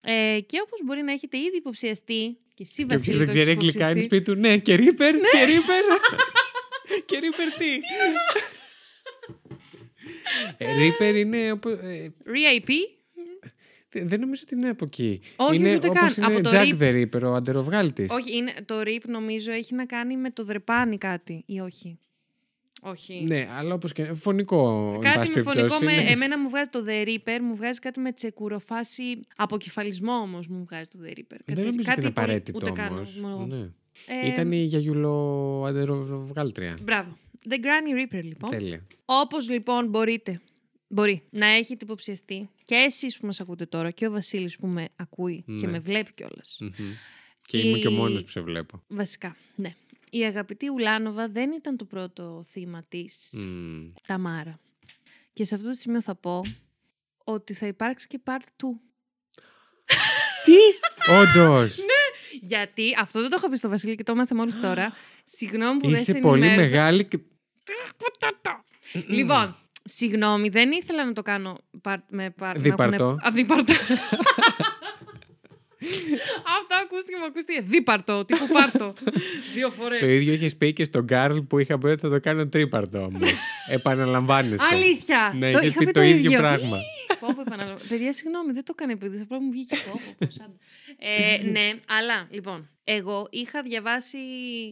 [0.00, 3.14] Ε, και όπως μπορεί να έχετε ήδη υποψιαστεί και εσύ Και Βασίλη.
[3.14, 4.02] όποιος δεν το ξέρει έχεις αγγλικά είναι υποψιαστεί.
[4.02, 4.40] σπίτι του.
[4.40, 5.14] Ναι, και Reaper.
[5.32, 5.84] Και Reaper.
[7.06, 7.70] και Reaper τι;
[10.56, 11.52] Ε, Reaper είναι...
[11.52, 12.70] οπο- ε, RIP.
[13.88, 15.20] δε- Δεν νομίζω ότι είναι από εκεί.
[15.36, 16.30] Όχι, είναι ούτε όπως καν.
[16.30, 16.82] είναι Από το Jack Rip.
[16.82, 18.10] the Reaper, ο αντεροβγάλτης.
[18.10, 21.98] Όχι, είναι, το RIP νομίζω έχει να κάνει με το δρεπάνι κάτι ή όχι.
[22.86, 23.24] Όχι.
[23.28, 24.04] Ναι, αλλά όπως και...
[24.14, 25.92] Φωνικό, εν Κάτι πάση με φωνικό περιπτώσει, με.
[25.92, 26.10] είναι.
[26.10, 29.20] Εμένα μου βγάζει το The Reaper, μου βγάζει κάτι με τσεκουροφάση.
[29.36, 31.24] Αποκεφαλισμό όμως μου βγάζει το The Reaper.
[31.28, 33.16] Κάτι, Δεν νομίζω ότι κάτι είναι πολύ- απαραίτητο ούτε καν, όμως.
[33.20, 33.68] μόνο- Ναι.
[34.22, 36.76] Ε, Ήταν η γιαγιουλο αντεροβγάλτρια.
[36.82, 37.18] Μπράβο.
[37.48, 38.50] The Granny Reaper λοιπόν.
[38.50, 38.86] Τέλεια.
[39.04, 40.40] Όπως λοιπόν μπορείτε.
[40.88, 44.88] Μπορεί να έχετε υποψιαστεί και εσείς που μας ακούτε τώρα και ο Βασίλης που με
[44.96, 45.66] ακούει και Ναι.
[45.66, 46.56] με βλέπει κιόλας.
[46.60, 46.70] Μμμ.
[47.46, 48.82] Και ήμουν και ο Η- μόνος που σε βλέπω.
[48.88, 49.74] Βασικά, ναι.
[50.10, 53.92] Η αγαπητή Ουλάνοβα δεν ήταν το πρώτο θύμα της Μμμ.
[54.06, 54.60] Ταμάρα.
[55.32, 56.42] Και σε αυτό το σημείο θα πω
[57.24, 58.66] ότι θα υπάρξει και part 2.
[60.44, 60.52] Τι!
[61.12, 61.76] Όντως!
[61.78, 61.84] Ναι.
[62.40, 64.92] Γιατί αυτό δεν το είχα πει στο Βασίλη και το έμαθε μόλις τώρα.
[65.24, 66.74] Συγγνώμη που δεν Είσαι σε πολύ ενημέρωσα.
[66.74, 67.18] μεγάλη και.
[69.06, 72.94] Λοιπόν, συγγνώμη, δεν ήθελα να το κάνω παρ, με παρ, να Δίπαρτο.
[73.04, 73.72] έχουνε- Αδίπαρτο.
[76.58, 77.60] Αυτό ακούστηκε, μου ακούστηκε.
[77.60, 78.92] Δίπαρτο, τύπου πάρτο.
[79.54, 80.00] Δύο φορές.
[80.00, 82.98] Το ίδιο είχες πει και στον Καρλ που είχα πει ότι θα το κάνω τρίπαρτο
[82.98, 83.30] όμως.
[83.68, 84.64] Επαναλαμβάνεσαι.
[84.72, 85.32] Αλήθεια.
[85.36, 86.76] Ναι, το είχες είχα πει πει το ίδιο πράγμα.
[87.20, 87.88] Πω, πω, επαναλαμβάνω.
[87.88, 90.58] Παιδιά, συγγνώμη, δεν το έκανε επειδή απλά μου βγήκε πω, πω, πω, σαν.
[90.98, 94.18] ε, Ναι, αλλά λοιπόν, εγώ είχα διαβάσει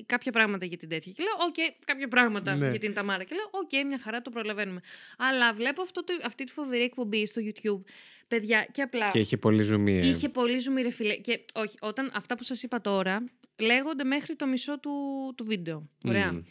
[0.06, 1.54] κάποια πράγματα για την τέτοια και λέω, οκ,
[1.86, 2.70] κάποια πράγματα Ναι.
[2.70, 4.80] για την Ταμάρα και λέω, οκ, μια χαρά το προλαβαίνουμε.
[5.18, 7.82] Αλλά βλέπω αυτό το, αυτή τη φοβερή εκπομπή στο YouTube,
[8.28, 9.98] παιδιά, και απλά Και είχε πολύ ζουμί.
[9.98, 10.06] ε.
[10.06, 11.14] είχε πολύ ζουμί ρε φίλε.
[11.16, 13.24] Και όχι, όταν αυτά που σας είπα τώρα
[13.58, 14.90] λέγονται μέχρι το μισό του,
[15.36, 15.88] του βίντεο.
[16.08, 16.32] Ωραία.
[16.32, 16.42] Μμμ.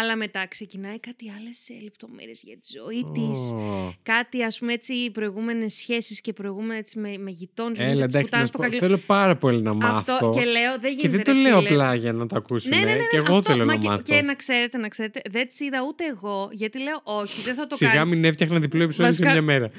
[0.00, 3.50] Αλλά μετά ξεκινάει κάτι άλλες ε, λεπτομέρειες για τη ζωή της.
[3.52, 3.94] Ω.
[4.02, 7.78] Κάτι, ας πούμε, έτσι, προηγούμενες σχέσεις και προηγούμενες έτσι, με, με γειτόνους.
[7.78, 8.80] Έλα, με τις εντάξει, να πουτάνες σου στο πω, καγκελό.
[8.86, 10.12] θέλω πάρα πολύ να μάθω.
[10.12, 11.00] Αυτό και λέω, δεν γίνεται.
[11.08, 11.68] Και δεν το ρε λέω φίλε.
[11.68, 12.70] απλά για να το ακούσουν.
[12.70, 14.02] Ναι, ναι, ναι, ναι, και εγώ αυτό, θέλω μα να και, μάθω.
[14.02, 17.66] Και να ξέρετε, να ξέρετε, δεν τις είδα ούτε εγώ, γιατί λέω όχι, δεν θα
[17.66, 18.10] το Σιγά κάνεις.
[18.10, 19.70] μην έφτιαχνα διπλό επεισόδιο σε Βασικά- μια μέρα.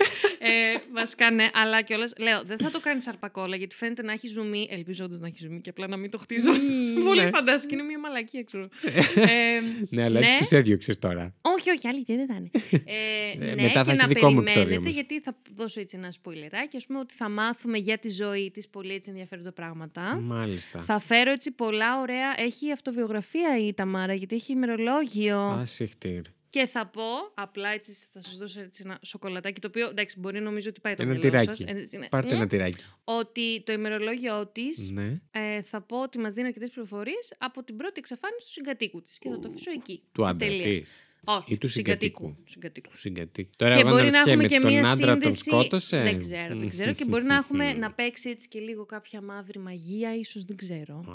[0.00, 4.12] Αχ, ε, βασικά ναι, αλλά κιόλας λέω δεν θα το κάνεις αρπακόλα γιατί φαίνεται να
[4.12, 4.68] έχει ζουμί.
[4.70, 6.50] Ελπίζοντας να έχει ζουμί και απλά να μην το χτίζω.
[7.04, 7.28] Πολύ ναι.
[7.30, 8.68] φαντάστηκε, είναι μια μαλακία, ξέρω.
[9.14, 11.30] ε, Ναι, αλλά έτσι τους έδιωξες τώρα.
[11.40, 12.50] όχι, όχι, αλήθεια δεν θα είναι.
[12.84, 14.92] Ε, Ε, ναι, μετά θα και έχει να δικό μου περιμένετε, επεισόδιο όμως.
[14.94, 18.68] γιατί θα δώσω έτσι ένα σποιλεράκι, ας πούμε, ότι θα μάθουμε για τη ζωή της
[18.68, 20.18] πολύ έτσι ενδιαφέροντα πράγματα.
[20.22, 20.78] Μάλιστα.
[20.80, 22.34] Θα φέρω έτσι πολλά ωραία.
[22.36, 25.38] Έχει αυτοβιογραφία η Ταμάρα, γιατί έχει ημερολόγιο.
[25.38, 26.22] Ασυχτήρ.
[26.58, 27.02] Και θα πω,
[27.34, 30.94] απλά έτσι θα σας δώσω έτσι ένα σοκολατάκι, το οποίο εντάξει, μπορεί νομίζω ότι πάει
[30.94, 31.46] το Ένα μυαλό τυράκι.
[31.46, 31.60] σας.
[31.92, 32.08] Ε, ναι.
[32.08, 32.36] Πάρτε Μμ.
[32.38, 32.84] ένα τυράκι.
[33.04, 35.20] Ότι το ημερολόγιο της Ναι.
[35.30, 39.18] ε, θα πω ότι μας δίνει αρκετές πληροφορίες από την πρώτη εξαφάνιση του συγκατοίκου της.
[39.18, 40.02] Και θα το αφήσω εκεί.
[40.12, 40.80] Του Και άντρα τελεία.
[40.80, 40.94] της.
[41.24, 42.36] Όχι, Ή του συγκατοίκου.
[42.44, 42.90] Του συγκατοίκου.
[42.90, 43.50] Του συγκατοίκου.
[43.56, 45.42] Τώρα Και εγώ μπορεί να έχουμε αναρωτιέμαι, και τον μία άντρα τον σύνδεση.
[45.44, 46.92] σκότωσε; Δεν ξέρω, δεν ξέρω.
[46.92, 50.94] και μπορεί να έχουμε να παίξει έτσι και λίγο κάποια μαύρη μαγεία, ίσως δεν ξέρω.
[51.08, 51.12] Α,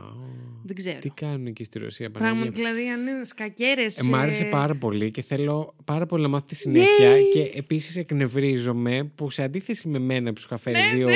[0.63, 0.99] Δεν ξέρω.
[0.99, 2.51] Τι κάνουν εκεί στη Ρωσία, Πράγμα, Παναγία.
[2.51, 3.97] δηλαδή, αν είναι σκακέρες.
[3.97, 7.21] Ε, μ' άρεσε πάρα πολύ και θέλω πάρα πολύ να μάθω τη συνέχεια.
[7.33, 11.07] Και επίσης εκνευρίζομαι που σε αντίθεση με μένα που σου είχα φέρει Ναι, δύο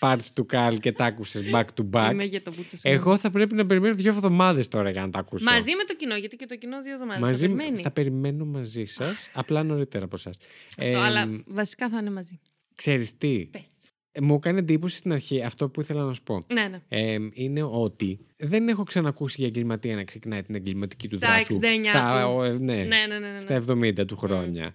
[0.00, 2.10] parts του Καλ και τα άκουσες back to back.
[2.12, 2.76] Είμαι για το μπούτσο.
[2.82, 5.44] Εγώ θα πρέπει να περιμένω δύο εβδομάδες τώρα για να τα ακούσω.
[5.44, 7.20] Μαζί με το κοινό, γιατί και το κοινό δύο εβδομάδες.
[7.22, 7.82] Μαζί θα με- περιμένει.
[8.08, 10.34] Θα περιμένω μαζί σας, απλά νωρίτερα από εσάς.
[10.78, 12.40] Αυτό, αλλά βασικά θα είναι μαζί.
[12.74, 13.62] Ξέρεις τι; Πες.
[14.12, 16.44] Ε, Μου έκανε εντύπωση στην αρχή αυτό που ήθελα να σου πω.
[16.52, 16.82] Ναι, ναι.
[16.88, 21.58] Ε, είναι ότι δεν έχω ξανακούσει για εγκληματία να ξεκινάει την εγκληματική του Στα δράσου.
[21.62, 22.34] 69 στα, του.
[22.36, 23.18] ο, ε, ναι, Ναι, ναι, ναι.
[23.18, 23.40] ναι, ναι.
[23.40, 24.74] στα 70 του χρόνια.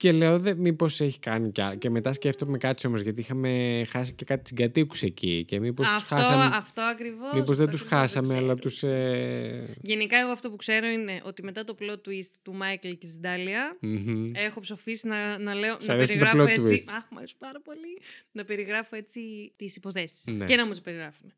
[0.00, 1.74] Και λέω, δε, μήπως έχει κάνει κι άλλα.
[1.74, 5.44] Και μετά σκέφτομαι κάτι όμως, γιατί είχαμε χάσει και κάτι συγκατοίκους εκεί.
[5.44, 6.56] Και μήπως τους αυτό, χάσαμε.
[6.56, 7.32] αυτό ακριβώς.
[7.34, 8.82] Μήπως δεν τους χάσαμε, αλλά τους.
[8.82, 9.76] Ε...
[9.82, 13.18] Γενικά, εγώ αυτό που ξέρω είναι ότι μετά το plot twist του Μάικλ και της
[13.20, 14.30] Ντάλια, μμμ.
[14.34, 15.80] έχω ψοφήσει να, να λέω.
[15.80, 16.84] Σ' να αρέσει το περιγράφω plot έτσι.
[16.86, 16.94] twist.
[16.96, 17.98] Αχ, μου αρέσει πάρα πολύ.
[18.32, 20.32] Να περιγράφω έτσι τις υποθέσει.
[20.32, 20.44] Ναι.
[20.44, 21.32] Και να μου τις περιγράφουν.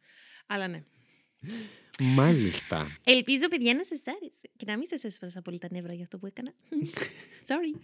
[0.47, 0.85] Αλλά ναι.
[2.01, 2.97] Μάλιστα.
[3.05, 4.49] Ελπίζω, παιδιά, να σας άρεσε.
[4.57, 6.53] Και να μην σας έσφασα πολύ τα νεύρα για αυτό που έκανα.
[7.49, 7.81] Sorry.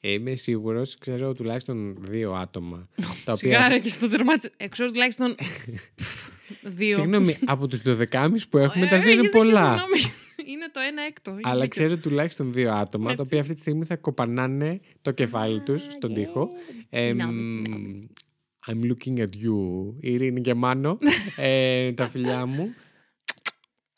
[0.00, 2.88] Ε, Είμαι σίγουρος, ξέρω τουλάχιστον δύο άτομα.
[3.24, 4.50] τα Σιγάρα και στο τερμάτι.
[4.56, 5.34] Εξώ τουλάχιστον.
[6.78, 6.94] δύο.
[6.94, 9.60] Συγγνώμη, από τους 12,5 που έχουμε, τα Ε, δύο είναι έχεις δίκιο, πολλά.
[9.60, 10.00] συγγνώμη.
[10.46, 11.30] Είναι το ένα έκτο.
[11.30, 11.68] έχεις Αλλά δίκιο.
[11.68, 13.22] ξέρω τουλάχιστον δύο άτομα, τα Έτσι.
[13.26, 16.14] οποία αυτή τη στιγμή θα κοπανάνε το κεφάλι τους στον yeah.
[16.14, 16.48] τοίχο.
[16.90, 18.08] Εμ, Συγγνώμη, συγγνώμη.
[18.66, 20.98] I'm looking at you, Ειρήνη και Μάνο,
[21.36, 22.74] ε, τα φιλιά μου.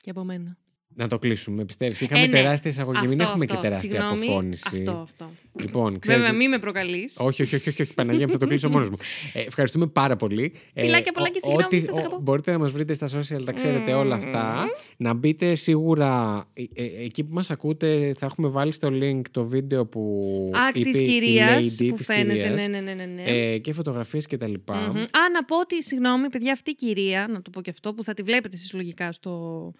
[0.04, 0.56] Και από μένα.
[0.96, 2.00] Να το κλείσουμε, πιστεύεις.
[2.00, 2.32] Είχαμε Ε, ναι.
[2.32, 3.56] τεράστια εισαγωγή, μην Αυτό, έχουμε αυτό.
[3.56, 4.62] και τεράστια Συγγνώμη, αποφώνηση.
[4.66, 5.30] Αυτό, αυτό.
[5.60, 6.22] Λοιπόν, ξέρετε...
[6.24, 7.14] Βέβαια, μην με προκαλείς.
[7.18, 8.96] Όχι, όχι, όχι, όχι, όχι, Παναγία μου, θα το κλείσω μόνος μου.
[9.32, 10.52] Ε, ευχαριστούμε πάρα πολύ.
[10.74, 12.18] Φιλάκια πολλά και ο- συγγνώμη, ό,τι- σας ο- αγαπώ.
[12.20, 14.66] Μπορείτε να μας βρείτε στα social, τα ξέρετε όλα αυτά.
[14.96, 19.44] Να μπείτε σίγουρα, ε, ε, εκεί που μας ακούτε θα έχουμε βάλει στο link το
[19.44, 22.32] βίντεο που Άκ είπε της η κυρίας lady που της φαίνεται.
[22.32, 22.66] κυρίας.
[22.68, 23.22] Ναι, ναι, ναι, ναι.
[23.22, 23.22] ναι.
[23.30, 24.74] Ε, και φωτογραφίες και τα λοιπά.
[24.76, 24.96] Μμμ.
[25.00, 28.04] Α, να πω ότι, συγγνώμη, παιδιά, αυτή η κυρία, να το πω και αυτό, που
[28.04, 29.72] θα τη βλέπετε εσείς λογικά στο...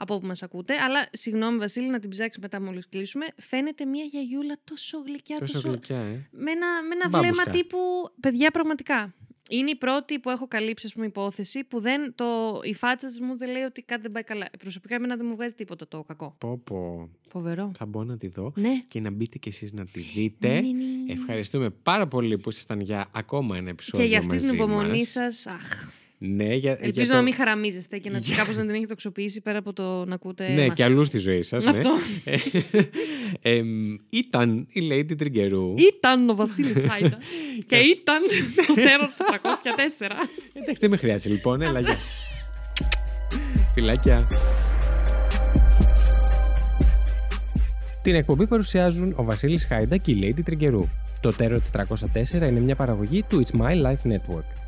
[0.00, 4.04] από όπου μας ακούτε, αλλά συγγνώμη Βασίλη να την ψάξει μετά μόλις κλείσουμε, φαίνεται μια
[4.04, 5.68] γιαγιούλα τόσο γλυκιά, Τόσο τόσο...
[5.68, 6.28] γλυκιά, ε.
[6.30, 7.18] Με ένα, με ένα Μπάμπουσκα.
[7.42, 7.78] βλέμμα τύπου,
[8.20, 9.14] παιδιά πραγματικά.
[9.50, 13.20] Είναι η πρώτη που έχω καλύψει, ας πούμε, υπόθεση που δεν, το, η φάτσα της
[13.20, 14.46] μου δεν λέει ότι κάτι δεν πάει καλά.
[14.58, 16.34] Προσωπικά εμένα δεν μου βγάζει τίποτα το κακό.
[16.38, 17.08] Πω, πω.
[17.28, 17.70] Φοβερό.
[17.76, 18.52] Θα μπω να τη δω.
[18.56, 18.82] Ναι.
[18.88, 20.48] Και να μπείτε κι εσείς να τη δείτε.
[20.48, 21.12] Ναι, ναι, ναι.
[21.12, 24.98] Ευχαριστούμε πάρα πολύ που ήσασταν για ακόμα ένα επεισόδιο Και για αυτή την μαζί υπομονή
[24.98, 25.08] μας.
[25.08, 25.90] σας, αχ,
[26.20, 27.14] Ναι, για, ελπίζω για το...
[27.14, 30.14] να μην χαραμίζεστε και να Για- κάπως να την έχετε οξοποιήσει πέρα από το να
[30.14, 30.76] ακούτε Ναι, εμάς.
[30.76, 31.64] και αλλού στη ζωή σας.
[31.64, 31.70] Ναι.
[31.70, 31.90] Αυτό.
[33.42, 35.74] Εμ, ήταν η Lady Τριγκερού.
[35.96, 37.18] Ήταν ο Βασίλης Χάιντα
[37.66, 38.22] και ήταν
[38.66, 40.06] το τέρος 404.
[40.52, 41.60] Εντάξει, δεν με χρειάζεται λοιπόν.
[41.62, 41.96] Έλα, γεια.
[43.74, 44.28] Φιλάκια.
[48.02, 50.88] Την εκπομπή παρουσιάζουν ο Βασίλης Χάιντα και η Lady Τριγκερού.
[51.20, 54.67] Το Terror 404 είναι μια παραγωγή του It's My Life Network.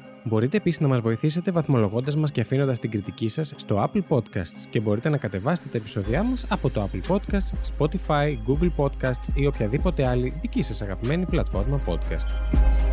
[0.23, 4.67] Μπορείτε επίσης να μας βοηθήσετε βαθμολογώντας μας και αφήνοντας την κριτική σας στο Apple Podcasts
[4.69, 9.45] και μπορείτε να κατεβάσετε τα επεισόδια μας από το Apple Podcasts, Spotify, Google Podcasts ή
[9.47, 12.90] οποιαδήποτε άλλη δική σας αγαπημένη πλατφόρμα podcast.